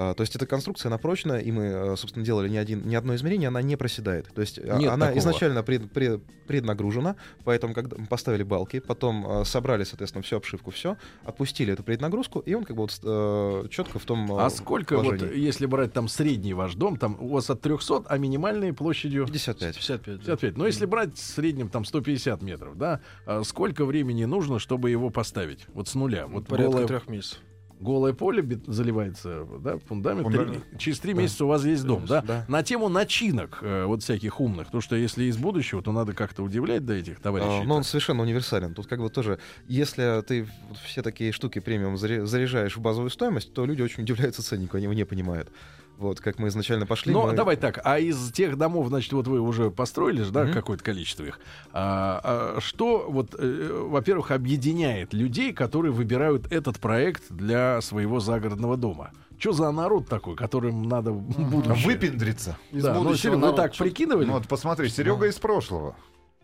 [0.00, 2.94] А, То есть эта конструкция, она прочная, и мы, э, собственно, делали не, один, не
[2.94, 4.28] одно измерение, она не проседает.
[4.32, 5.18] То есть а, Нет она такого.
[5.18, 10.70] изначально пред- пред- преднагружена, поэтому когда мы поставили балки, потом э, собрали, соответственно, всю обшивку,
[10.70, 14.96] все, отпустили эту преднагрузку, и он как бы вот четко в том э, А сколько,
[14.96, 15.36] вот, положении.
[15.36, 19.74] если брать там средний ваш дом, там у вас от 300, а минимальной площадью 55.
[19.74, 20.16] 55.
[20.18, 20.22] да.
[20.36, 20.56] 55.
[20.56, 25.10] Но если брать в среднем там 150 метров, да, а сколько времени нужно, чтобы его
[25.10, 25.66] поставить?
[25.74, 26.28] Вот с нуля.
[26.28, 27.40] Вот Порядка голое, трех месяцев.
[27.80, 30.22] Голое поле заливается, да, фундамент.
[30.24, 30.68] Фундамент.
[30.70, 32.22] Три- через три месяца у вас есть дом, да?
[32.22, 32.44] Да.
[32.48, 34.66] На тему начинок э, вот всяких умных.
[34.66, 37.62] Потому что если из будущего, то надо как-то удивлять до этих товарищей.
[37.62, 38.74] А, Но он совершенно универсален.
[38.74, 40.46] Тут как бы тоже, если ты
[40.84, 44.94] все такие штуки премиум заряжаешь в базовую стоимость, то люди очень удивляются ценнику, они его
[44.94, 45.50] не понимают.
[45.98, 47.12] Вот, как мы изначально пошли.
[47.12, 50.52] Но мы- давай так, а из тех домов, значит, вот вы уже построили да, Мгм.
[50.52, 51.40] какое-то количество их.
[51.72, 52.20] А,
[52.56, 59.10] а что, вот, э, во-первых, объединяет людей, которые выбирают этот проект для своего загородного дома?
[59.40, 61.84] Что за народ такой, которым надо будущее?
[61.86, 62.56] Выпендриться.
[62.70, 63.62] Из Да, ну, Серега, вы народа.
[63.62, 64.24] так прикидывали?
[64.26, 65.96] Ну вот посмотри, Серега из прошлого.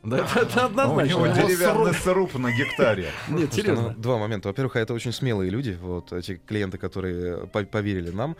[0.03, 1.09] Да, это, это У однозначно.
[1.11, 3.07] него деревянный сруб на гектаре.
[3.29, 3.95] Нет, серьезно.
[3.97, 4.49] ну, два момента.
[4.49, 8.37] Во-первых, это очень смелые люди, вот эти клиенты, которые по- поверили нам.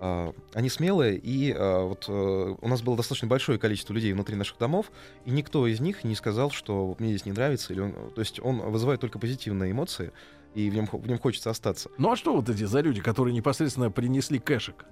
[0.00, 4.36] А, Они смелые, и а, вот э, у нас было достаточно большое количество людей внутри
[4.36, 4.92] наших домов,
[5.24, 8.38] и никто из них не сказал, что мне здесь не нравится, или он, то есть
[8.40, 10.12] он вызывает только позитивные эмоции,
[10.54, 11.90] и в нем, в нем хочется остаться.
[11.98, 14.84] Ну а что вот эти за люди, которые непосредственно принесли кэшек?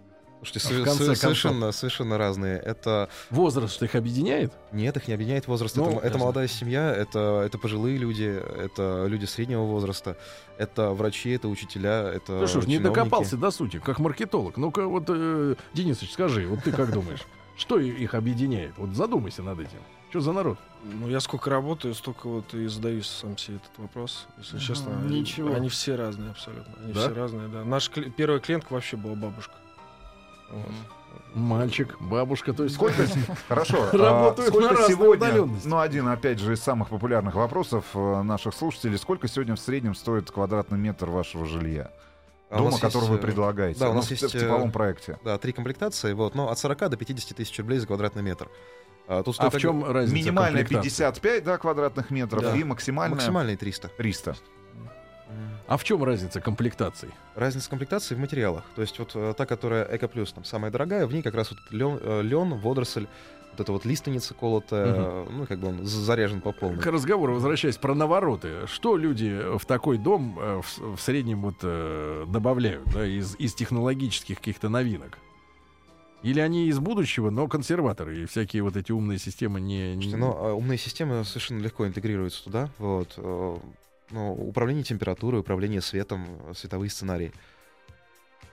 [0.42, 2.58] Слушайте, В сове- конце совершенно, совершенно разные.
[2.58, 4.52] Это Возраст что их объединяет?
[4.70, 5.74] нет, их не объединяет возраст.
[5.76, 10.16] Ну, это, это молодая семья, это, это пожилые люди, это люди среднего возраста,
[10.58, 14.56] это врачи, это учителя, это Ну что ж, не докопался до сути, как маркетолог.
[14.56, 17.20] Ну-ка, вот, э, Денисович, скажи, вот ты как думаешь,
[17.56, 18.72] что их объединяет?
[18.76, 19.78] Вот задумайся над этим.
[20.10, 20.58] Что за народ?
[20.84, 24.26] Ну, я сколько работаю, столько вот и задаюсь сам себе этот вопрос.
[24.38, 25.52] Если честно, ничего.
[25.54, 26.72] Они все разные абсолютно.
[26.84, 27.00] Они Да?
[27.00, 27.64] все разные, да.
[27.64, 29.54] Наш кли- первая клиентка вообще была бабушка.
[31.34, 33.02] Мальчик, бабушка, то есть Сколько?
[33.48, 33.88] Хорошо.
[33.92, 35.46] а Работают Сколько сегодня?
[35.64, 38.96] Ну, один, опять же, из самых популярных вопросов э, наших слушателей.
[38.96, 41.90] Сколько сегодня в среднем стоит квадратный метр вашего жилья?
[42.48, 43.80] А у Дома, который есть, вы э, предлагаете.
[43.80, 45.18] да, у Ну, нас в- есть, в типовом э, проекте.
[45.24, 48.48] Да, три комплектации, вот, но от 40 до 50 тысяч рублей за квадратный метр.
[49.08, 50.14] А, тут А в чем разница?
[50.14, 50.88] Минимальная комплектации?
[51.04, 52.56] 55 да, квадратных метров Да.
[52.56, 53.88] и максимальная максимальный 300.
[53.88, 54.36] 300.
[55.66, 57.10] А в чем разница комплектаций?
[57.34, 58.64] Разница комплектации в материалах.
[58.74, 61.50] То есть вот э, та, которая Эко Плюс, там самая дорогая, в ней как раз
[61.50, 63.06] вот лен, э, лен, водоросль,
[63.52, 66.78] вот эта вот лиственница колотая, э, ну как бы он заряжен по полной.
[66.80, 68.66] К разговору возвращаясь про навороты.
[68.66, 73.54] Что люди в такой дом э, в, в среднем вот э, добавляют да, из, из
[73.54, 75.18] технологических каких-то новинок?
[76.22, 79.94] Или они из будущего, но консерваторы и всякие вот эти умные системы не...
[79.94, 82.70] не- Слушайте, но э, умные системы совершенно легко интегрируются туда.
[82.78, 83.56] Вот, э,
[84.10, 87.32] ну, управление температурой, управление светом, э, световые сценарии.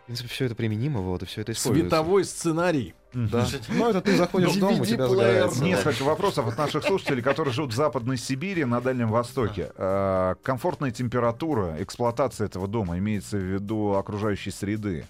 [0.03, 1.89] В принципе, все это применимо, вот, и все это используется.
[1.89, 2.93] Световой сценарий.
[3.13, 3.47] Да.
[3.69, 5.63] Ну, это ты заходишь в дом, у тебя загорается.
[5.63, 9.71] Несколько вопросов от наших слушателей, которые живут в Западной Сибири, на Дальнем Востоке.
[9.77, 15.05] А, Комфортная температура, эксплуатация этого дома, имеется в виду окружающей среды.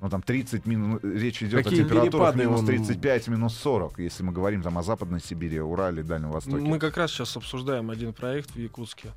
[0.00, 1.00] Ну, там 30 минус...
[1.02, 4.82] Речь идет Какие о температурах минус он- 35, минус 40, если мы говорим там о
[4.82, 6.62] Западной Сибири, Урале, Дальнем Востоке.
[6.62, 9.08] Мы как раз сейчас обсуждаем один проект в Якутске.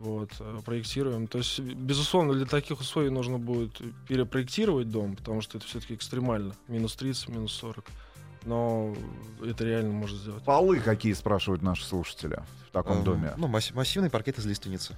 [0.00, 1.26] Вот, э, проектируем.
[1.26, 6.54] То есть, безусловно, для таких условий нужно будет перепроектировать дом, потому что это все-таки экстремально.
[6.68, 7.84] Минус 30, минус 40.
[8.44, 8.96] Но
[9.44, 10.42] это реально можно сделать.
[10.44, 13.34] Полы какие, спрашивают наши слушатели в таком Эм, доме?
[13.36, 14.96] Ну, масс- массивный паркет из лиственницы.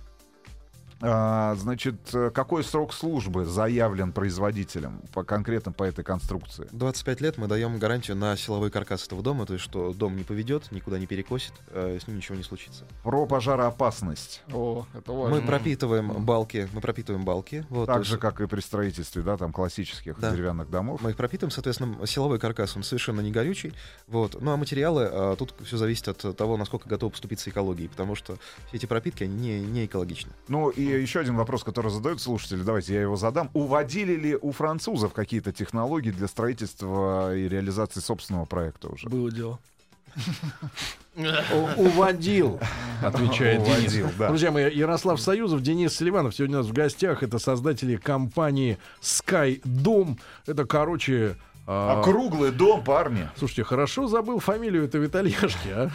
[1.04, 6.68] А, значит, э, какой срок службы заявлен производителем по конкретно по этой конструкции?
[6.70, 10.22] 25 лет мы даем гарантию на силовой каркас этого дома, то есть что дом не
[10.22, 12.84] поведет, никуда не перекосит, э, с ним ничего не случится.
[13.02, 14.42] Про пожароопасность.
[14.52, 15.40] О, это важно.
[15.40, 17.66] Мы пропитываем балки, мы пропитываем балки.
[17.68, 20.30] Вот, Так есть же, как и при строительстве, да, там классических Да.
[20.30, 21.00] деревянных домов.
[21.02, 23.72] Мы их пропитываем, соответственно, силовой каркас, он совершенно не горючий.
[24.06, 24.40] Вот.
[24.40, 28.36] Ну а материалы, а, тут все зависит от того, насколько готовы поступиться экологией, потому что
[28.68, 30.32] все эти пропитки, они не, не экологичны.
[30.46, 33.50] Ну и еще один вопрос, который задают слушатели, давайте я его задам.
[33.54, 39.08] Уводили ли у французов какие-то технологии для строительства и реализации собственного проекта уже?
[39.08, 39.58] Было дело.
[41.76, 42.58] Уводил,
[43.02, 43.78] отвечает Денис.
[43.78, 44.28] Уводил, да.
[44.28, 47.22] Друзья мои, Ярослав Союзов, Денис Селиванов сегодня у нас в гостях.
[47.22, 50.18] Это создатели компании Sky Dom.
[50.46, 51.36] Это, короче...
[51.66, 53.28] а, Округлый дом, парни.
[53.36, 55.90] Слушайте, хорошо забыл фамилию этого итальяшки, а?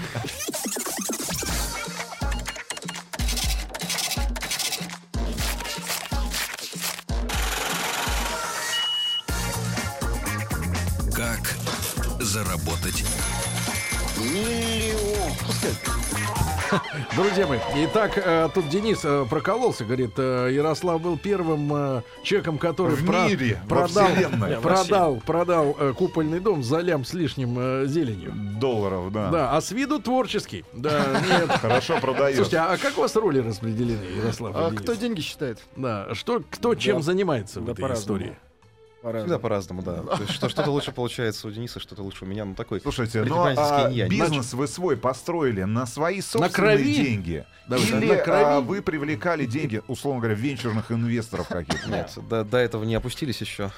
[17.16, 22.96] Друзья мои, итак, э, тут Денис э, прокололся, говорит, э, Ярослав был первым человеком, который
[22.96, 24.08] В про- мире, продал,
[24.62, 28.34] продал, продал купольный дом за лям с лишним зеленью.
[28.60, 29.30] Долларов, да.
[29.30, 30.66] Да, а с виду творческий.
[30.74, 31.50] Да, нет.
[31.62, 32.36] Хорошо продает.
[32.36, 34.56] Слушайте, а как у вас роли распределены, Ярослав?
[34.56, 35.60] А кто деньги считает?
[35.76, 37.86] Да, что, кто чем занимается в этой
[39.08, 39.26] по-разному.
[39.26, 39.94] Всегда по-разному, да.
[40.18, 42.44] То есть что- что-то лучше получается у Дениса, что-то лучше у меня.
[42.46, 44.10] Ну, такой Слушайте, ну предпринимательский а инь-янь.
[44.10, 46.94] бизнес вы свой построили на свои собственные крови?
[46.94, 47.46] деньги?
[47.68, 48.44] Давайте, Или на крови?
[48.44, 51.90] а, вы привлекали деньги, условно говоря, венчурных инвесторов каких-то?
[51.90, 53.72] Нет, до, до этого не опустились еще.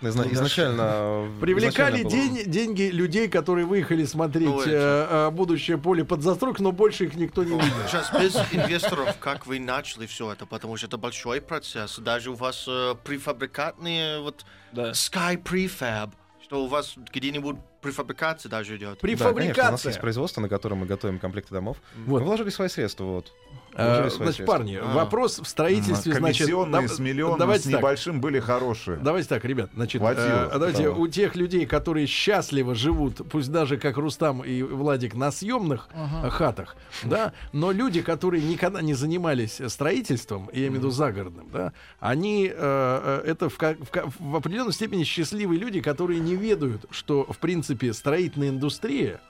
[0.00, 1.28] Собственно, изна- Ну, изначально...
[1.40, 6.04] Привлекали изначально было- день- деньги людей, которые выехали смотреть Ну, это- э, э, будущее поле
[6.04, 7.74] под застройку, но больше их никто не видел.
[7.88, 11.98] Сейчас без инвесторов, как вы начали все это, потому что это большой процесс.
[11.98, 14.90] Даже у вас э, префабрикатные, вот Да.
[14.92, 16.10] Sky Prefab,
[16.42, 18.98] что у вас где-нибудь префабрикация даже идет.
[19.00, 20.00] Да, конечно, у нас есть Префабрикация.
[20.00, 21.76] производство, на котором мы готовим комплекты домов.
[22.06, 22.20] Вот.
[22.20, 23.32] Мы вложили свои средства, вот.
[23.76, 24.94] Свои Значит, парни, А.
[24.94, 26.38] вопрос в строительстве, значит...
[26.46, 27.80] Комиссионные да- с миллионом, давайте с так.
[27.80, 28.96] небольшим были хорошие.
[28.96, 30.48] Давайте так, ребят, значит, Хватило.
[30.52, 30.92] э, давайте Да.
[30.92, 36.30] у тех людей, которые счастливо живут, пусть даже как Рустам и Владик, на съемных э,
[36.30, 41.72] хатах, да, но люди, которые никогда не занимались строительством, я имею в виду загородным, да,
[42.00, 47.24] они, э, э, это в, в в определенной степени счастливые люди, которые не ведают, что,
[47.30, 49.20] в принципе, строительная индустрия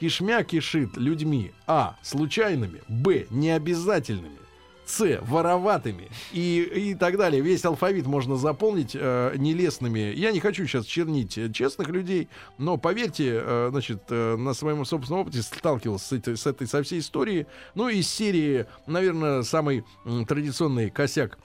[0.00, 4.38] кишмя кишит людьми, а, случайными, б, необязательными,
[4.86, 7.40] с вороватыми и, и так далее.
[7.40, 10.12] Весь алфавит можно заполнить э, нелестными.
[10.14, 12.28] Я не хочу сейчас чернить э, честных людей,
[12.58, 16.82] но поверьте, э, значит, э, на своем собственном опыте сталкивался с этой, с этой со
[16.82, 17.46] всей историей.
[17.74, 21.38] Ну, из серии, наверное, самый м, традиционный косяк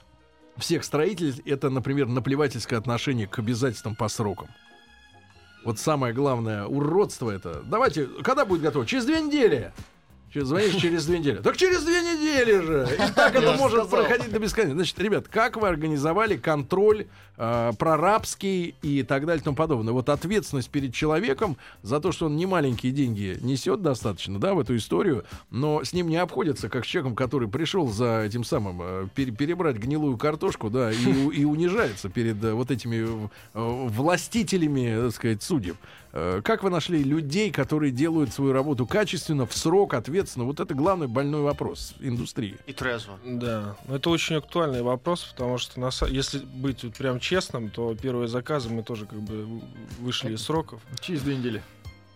[0.58, 4.48] всех строителей это, например, наплевательское отношение к обязательствам по срокам.
[5.64, 7.62] Вот самое главное уродство это.
[7.64, 8.86] Давайте, когда будет готово?
[8.86, 9.72] Через две недели.
[10.34, 11.38] Звонишь через две недели.
[11.38, 12.88] Так через две недели же.
[12.94, 14.76] И так это может проходить до бесконечности.
[14.76, 19.92] Значит, ребят, как вы организовали контроль э, прорабский и так далее и тому подобное?
[19.92, 24.60] Вот ответственность перед человеком за то, что он не маленькие деньги несет достаточно, да, в
[24.60, 28.80] эту историю, но с ним не обходятся, как с человеком, который пришел за этим самым
[28.82, 35.06] э, пере- перебрать гнилую картошку, да, и, и унижается перед э, вот этими э, властителями,
[35.06, 35.76] так сказать, судеб.
[36.12, 40.44] Э, Как вы нашли людей, которые делают свою работу качественно, в срок, ответственно?
[40.44, 42.56] Вот это главный больной вопрос индустрии.
[42.66, 43.18] И трезво.
[43.24, 47.94] Да, это очень актуальный вопрос, потому что на са- если быть вот прям честным, то
[47.94, 49.60] первые заказы мы тоже как бы
[50.00, 50.80] вышли из сроков.
[51.00, 51.62] Через две недели.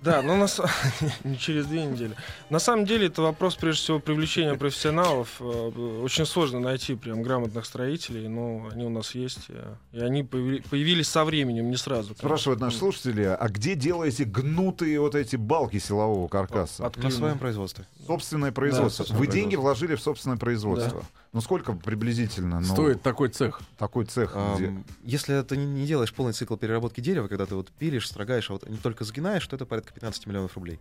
[0.04, 0.68] Да, но на са-
[1.24, 2.14] не через две недели.
[2.50, 5.28] На самом деле это вопрос прежде всего привлечения профессионалов.
[5.40, 5.44] Э,
[6.02, 10.62] Очень сложно найти прям грамотных строителей, но они у нас есть, э, и они появи-
[10.68, 12.08] появились со временем, не сразу.
[12.08, 12.28] конечно.
[12.28, 16.92] Спрашивают наши слушатели, а где делаете гнутые вот эти балки силового каркаса?
[16.96, 17.86] На своем производстве.
[18.06, 19.04] Собственное производство.
[19.04, 19.62] собственное Вы деньги производство.
[19.62, 21.02] вложили в собственное производство.
[21.34, 22.60] Ну сколько приблизительно?
[22.60, 23.60] Ну, Стоит такой цех.
[23.76, 24.30] такой цех.
[24.56, 28.06] где- Ам, Если ты не, не делаешь полный цикл переработки дерева, когда ты вот пилишь,
[28.08, 30.78] строгаешь, а вот не только сгинаешь, то это порядка 15 миллионов рублей.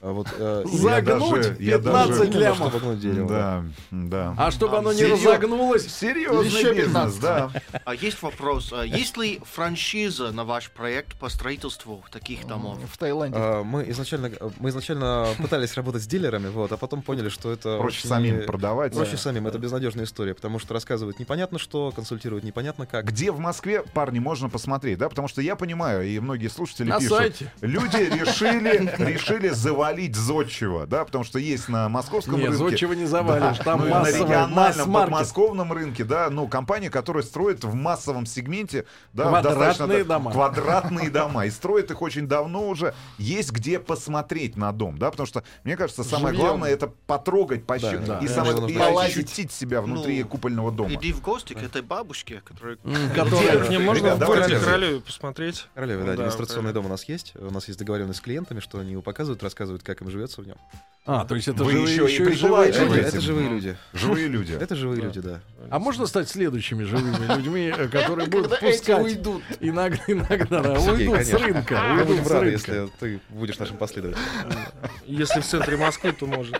[0.00, 2.72] А вот, э, Загнуть даже- я 15 даже- Именно, лямов.
[2.74, 3.64] чтобы дерево, да.
[3.90, 4.34] Да, да.
[4.36, 7.20] А чтобы А, оно не серьёз- разогнулось, Серьезный Еще бизнес, 15.
[7.20, 7.50] да.
[7.84, 12.78] А есть вопрос, а есть ли франшиза на ваш проект по строительству таких домов?
[12.92, 13.36] В Таиланде.
[13.38, 17.78] А, Мы изначально, мы изначально пытались работать с дилерами, вот, а потом поняли, что это
[17.78, 18.94] Проще очень, самим продавать.
[18.94, 23.06] Проще самим, это безнадежная история, потому что рассказывают непонятно что, консультируют непонятно как.
[23.06, 25.08] Где в Москве, парни, можно посмотреть, да?
[25.08, 27.52] Потому что я понимаю, и многие слушатели на пишут, сайте.
[27.60, 31.04] люди решили, решили завалить зодчего, да?
[31.04, 32.58] Потому что есть на московском Не, рынке...
[32.58, 37.62] зодчего не завалишь, там ну, и на региональном, подмосковном рынке, да, ну, компания, которая строит
[37.64, 40.32] в массовом сегменте, да, Квадратные достаточно- дома.
[40.32, 41.46] Квадратные дома.
[41.46, 42.94] И строит их очень давно уже.
[43.18, 46.46] Есть где посмотреть на дом, да, потому что, мне кажется, самое Живьем.
[46.48, 48.04] главное это потрогать, пощупать.
[48.04, 48.34] да, и, да.
[48.34, 50.92] самое, Нужно и ощутить себя внутри Ну, купольного дома.
[50.94, 52.78] Иди в гости к этой бабушке, которая...
[52.84, 54.64] М, К ним можно Ребят, в.
[54.64, 55.66] Королеве посмотреть.
[55.74, 56.72] Королеве, да, Да, демонстрационный правильно.
[56.82, 57.34] дом у нас есть.
[57.36, 60.46] У нас есть договоренность с клиентами, что они его показывают, рассказывают, как им живется в
[60.46, 60.56] нем.
[61.10, 62.72] А, то есть это Вы живые, еще еще и люди.
[62.72, 63.00] Живые.
[63.00, 63.76] Это живые люди.
[63.94, 64.52] Живые люди.
[64.52, 65.06] Это живые Да.
[65.06, 65.40] люди, да.
[65.70, 69.42] А можно стать следующими живыми людьми, э, которые будут пускать уйдут.
[69.60, 72.72] иногда, иногда да, уйдут с рынка, Мы уйдут будем с рады, рынка.
[72.72, 74.22] если ты будешь нашим последователем.
[75.06, 76.58] Если в центре Москвы, то можно.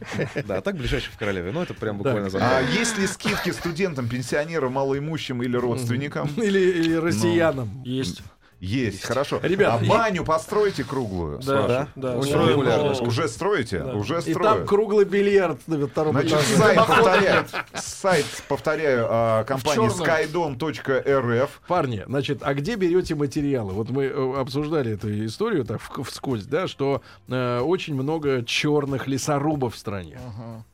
[0.46, 1.52] Да, а так ближайший в Королеве.
[1.52, 6.26] Ну, это прям буквально за А есть ли скидки студентам, пенсионерам, малоимущим или родственникам?
[6.38, 7.82] Или, или россиянам.
[7.84, 8.22] Есть.
[8.60, 9.40] Есть, хорошо.
[9.42, 11.38] Ребят, а и- баню постройте круглую?
[11.42, 11.88] Да, Да?
[11.96, 12.16] да.
[12.18, 13.78] Очень э, Уже строите?
[13.80, 13.94] Да.
[13.94, 14.68] Уже И там строят.
[14.68, 16.56] круглый бильярд на втором Значит, этаже.
[16.56, 21.48] сайт, повторяю, сайт, повторяю, а, компании skydom.rf.
[21.66, 23.72] Парни, значит, а где берете материалы?
[23.72, 29.74] Вот мы э, обсуждали эту историю так вскользь, да, что э, очень много черных лесорубов
[29.74, 30.18] в стране.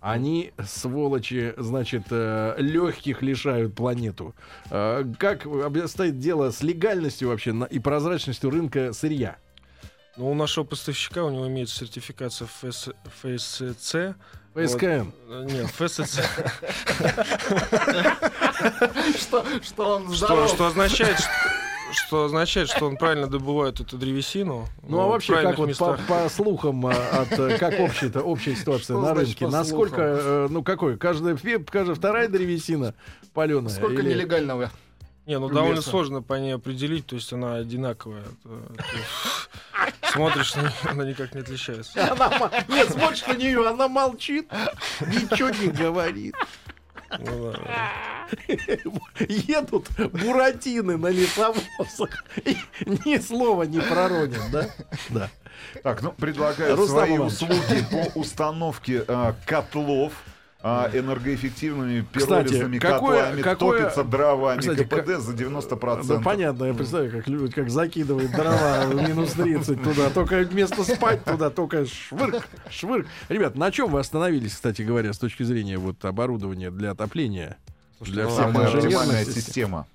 [0.01, 4.34] Они, сволочи, значит, легких лишают планету.
[4.70, 9.37] Э, как обстоит дело с легальностью вообще на- и прозрачностью рынка сырья?
[10.16, 12.89] Ну, у нашего поставщика, у него имеется сертификация ФС,
[13.20, 14.16] ФСЦ.
[14.55, 15.11] ПСКН.
[15.29, 16.20] Э, Нет, ФСЦ.
[19.18, 21.29] Что, что он Что, что означает, что,
[21.93, 24.66] что означает, что он правильно добывает эту древесину.
[24.83, 27.29] Ну а в вообще, как вот по, по слухам, а, от,
[27.61, 30.18] как общая, общая ситуация Что на рынке, насколько, слухам?
[30.20, 32.95] э, ну какой, каждая, каждая вторая древесина
[33.35, 33.74] паленая?
[33.74, 34.70] Сколько или- нелегального?
[35.27, 38.24] Не, ну довольно сложно по ней определить, то есть она одинаковая.
[40.12, 42.12] Смотришь на нее, она никак не отличается.
[42.12, 44.49] Она Нет, смотришь на нее, она молчит,
[45.01, 46.35] ничего не говорит.
[47.18, 48.27] Ну да.
[49.18, 52.24] Едут буратины на лесовозах.
[52.45, 54.68] и Ни слова не проронят, да?
[55.11, 55.31] Да.
[55.83, 60.12] Так, ну, предлагаю свои услуги по установке а, котлов
[60.69, 66.07] а, энергоэффективными пиролизными какое- котлами, какое- топится дровами, Кстати, КПД за 90%.
[66.09, 70.11] Да, понятно, я представляю, как, люди- как закидывает дрова в минус 30 туда.
[70.11, 73.07] Только вместо спать туда, только швырк, швырк.
[73.29, 77.59] Ребят, на чем вы остановились, кстати говоря, с точки зрения вот оборудования для отопления?
[78.01, 79.43] Для ну, всех оптимальная систем.
[79.43, 79.87] система.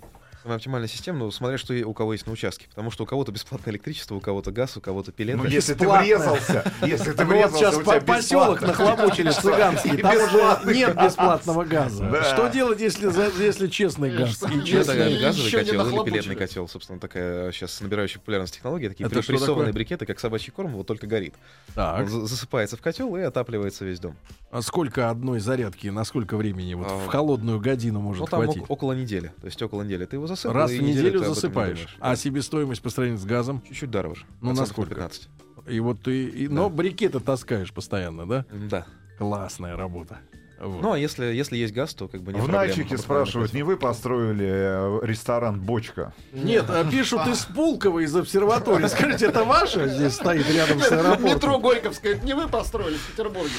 [0.41, 2.65] Самая оптимальная система, ну, смотря что у кого есть на участке.
[2.69, 5.37] Потому что у кого-то бесплатное электричество, у кого-то газ, у кого-то пилеты.
[5.37, 10.95] Ну, если ты врезался, если ты врезался, сейчас по поселок нахлобучили цыганский, там уже нет
[10.95, 12.23] бесплатного газа.
[12.23, 13.07] Что делать, если,
[13.43, 14.41] если честный газ?
[14.41, 20.19] Газовый котел или пилетный котел, собственно, такая сейчас набирающая популярность технология, такие прессованные брикеты, как
[20.19, 21.35] собачий корм, вот только горит.
[21.75, 24.15] Засыпается в котел и отапливается весь дом.
[24.51, 28.63] а сколько одной зарядки, на сколько времени вот А, в холодную годину может Ну, хватить?
[28.63, 29.31] ок- около недели.
[29.41, 30.05] То есть около недели.
[30.05, 31.95] Ты его засыпал, Раз в неделю засыпаешь.
[31.99, 33.61] А себестоимость по сравнению с газом?
[33.67, 34.25] Чуть-чуть дороже.
[34.41, 34.89] Ну, Процентов насколько?
[34.95, 35.29] 15.
[35.67, 38.45] И вот ты, и- но брикеты таскаешь постоянно, да?
[38.69, 38.85] Да.
[39.17, 40.19] Классная работа.
[40.61, 40.81] Вот.
[40.81, 42.67] Ну, а если, если есть газ, то как бы нет В проблем.
[42.67, 46.13] Нальчике спрашивают, не вы построили э, ресторан «Бочка»?
[46.33, 48.85] Нет, а пишут из Пулково, из обсерватории.
[48.85, 51.61] Скажите, это ваше здесь стоит рядом с Метро аэропортом?
[51.61, 53.49] Горьковская, это не вы построили в Петербурге.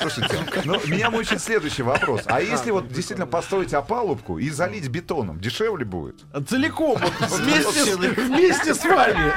[0.00, 2.22] Слушайте, ну, меня мучает следующий вопрос.
[2.26, 6.16] А если вот действительно построить опалубку и залить бетоном, дешевле будет?
[6.48, 9.32] Целиком, вот, вместе, с, вместе с вами.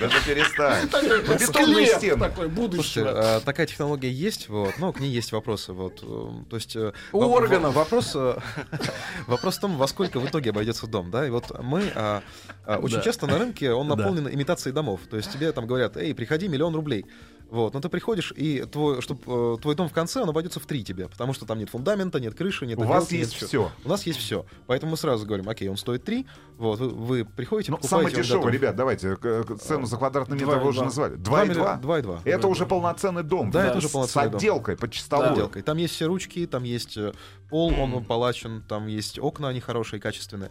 [0.00, 0.88] Даже перестань.
[0.92, 2.20] Ну, бетонные стены.
[2.20, 3.36] такой, Слушайте, будущего.
[3.36, 5.72] а, такая технология есть, вот, но к ней есть вопросы.
[5.72, 7.74] Вот, э, то есть, э, У во- органов.
[7.74, 8.36] Вопрос, э,
[9.26, 11.10] вопрос в том, во сколько в итоге обойдется дом.
[11.10, 11.26] Да?
[11.26, 12.22] И вот мы а,
[12.66, 13.02] а, очень Да.
[13.02, 13.96] часто на рынке он Да.
[13.96, 15.00] наполнен имитацией домов.
[15.10, 17.06] То есть тебе там говорят, эй, приходи, миллион рублей.
[17.50, 20.66] Вот, но ты приходишь, и твой, чтоб, э, твой дом в конце, он обойдется в
[20.66, 23.34] три тебе, потому что там нет фундамента, нет крыши, нет У вас отделки, нет есть
[23.36, 23.46] всё.
[23.46, 23.70] все.
[23.84, 24.44] У нас есть все.
[24.66, 26.26] Поэтому мы сразу говорим, окей, он стоит 3,
[26.58, 28.54] вот, вы, вы приходите, Ну, покупаете, самое дешевое, готов.
[28.54, 30.84] ребят, давайте, к- цену за квадратный метр Два и вы уже два.
[30.84, 31.14] назвали.
[31.14, 31.48] Два 2,2?
[31.48, 32.20] миллиона- два и два.
[32.26, 32.66] Это Да, уже да.
[32.66, 33.50] полноценный дом.
[33.50, 34.36] Да, это уже с полноценный дом.
[34.36, 35.30] отделкой, по С чистовой.
[35.30, 35.62] отделкой.
[35.62, 37.14] Там есть все ручки, там есть э,
[37.48, 40.50] пол, он палачен, там есть окна, они хорошие, качественные.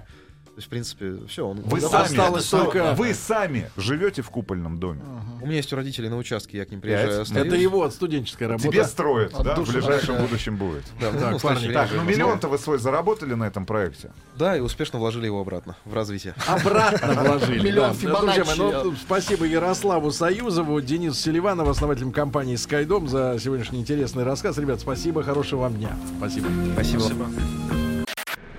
[0.57, 1.47] То есть, в принципе, все.
[1.47, 5.01] Он, Вы он сами, только- вы сами живете в купольном доме.
[5.39, 7.21] У меня есть у родителей на участке, я к ним приезжаю.
[7.21, 8.67] Это его студенческая работа.
[8.67, 9.73] Тебе строят, От да, в души.
[9.73, 10.83] ближайшем будущем будет.
[10.99, 14.09] Да, ну, Так, в следующее парни, Так, ну миллион-то вы свой заработали на этом проекте?
[14.35, 16.33] Да, и успешно вложили его обратно в развитие.
[16.47, 17.63] Обратно вложили.
[17.63, 17.95] Миллион да.
[17.99, 18.57] Фибоначчи.
[18.57, 24.57] Ну, спасибо Ярославу Союзову, Денису Селиванову, основателям компании Скайдом за сегодняшний интересный рассказ.
[24.57, 25.95] Ребят, спасибо, хорошего вам дня.
[26.17, 26.47] Спасибо.
[26.73, 27.01] Спасибо.
[27.01, 27.86] Спасибо.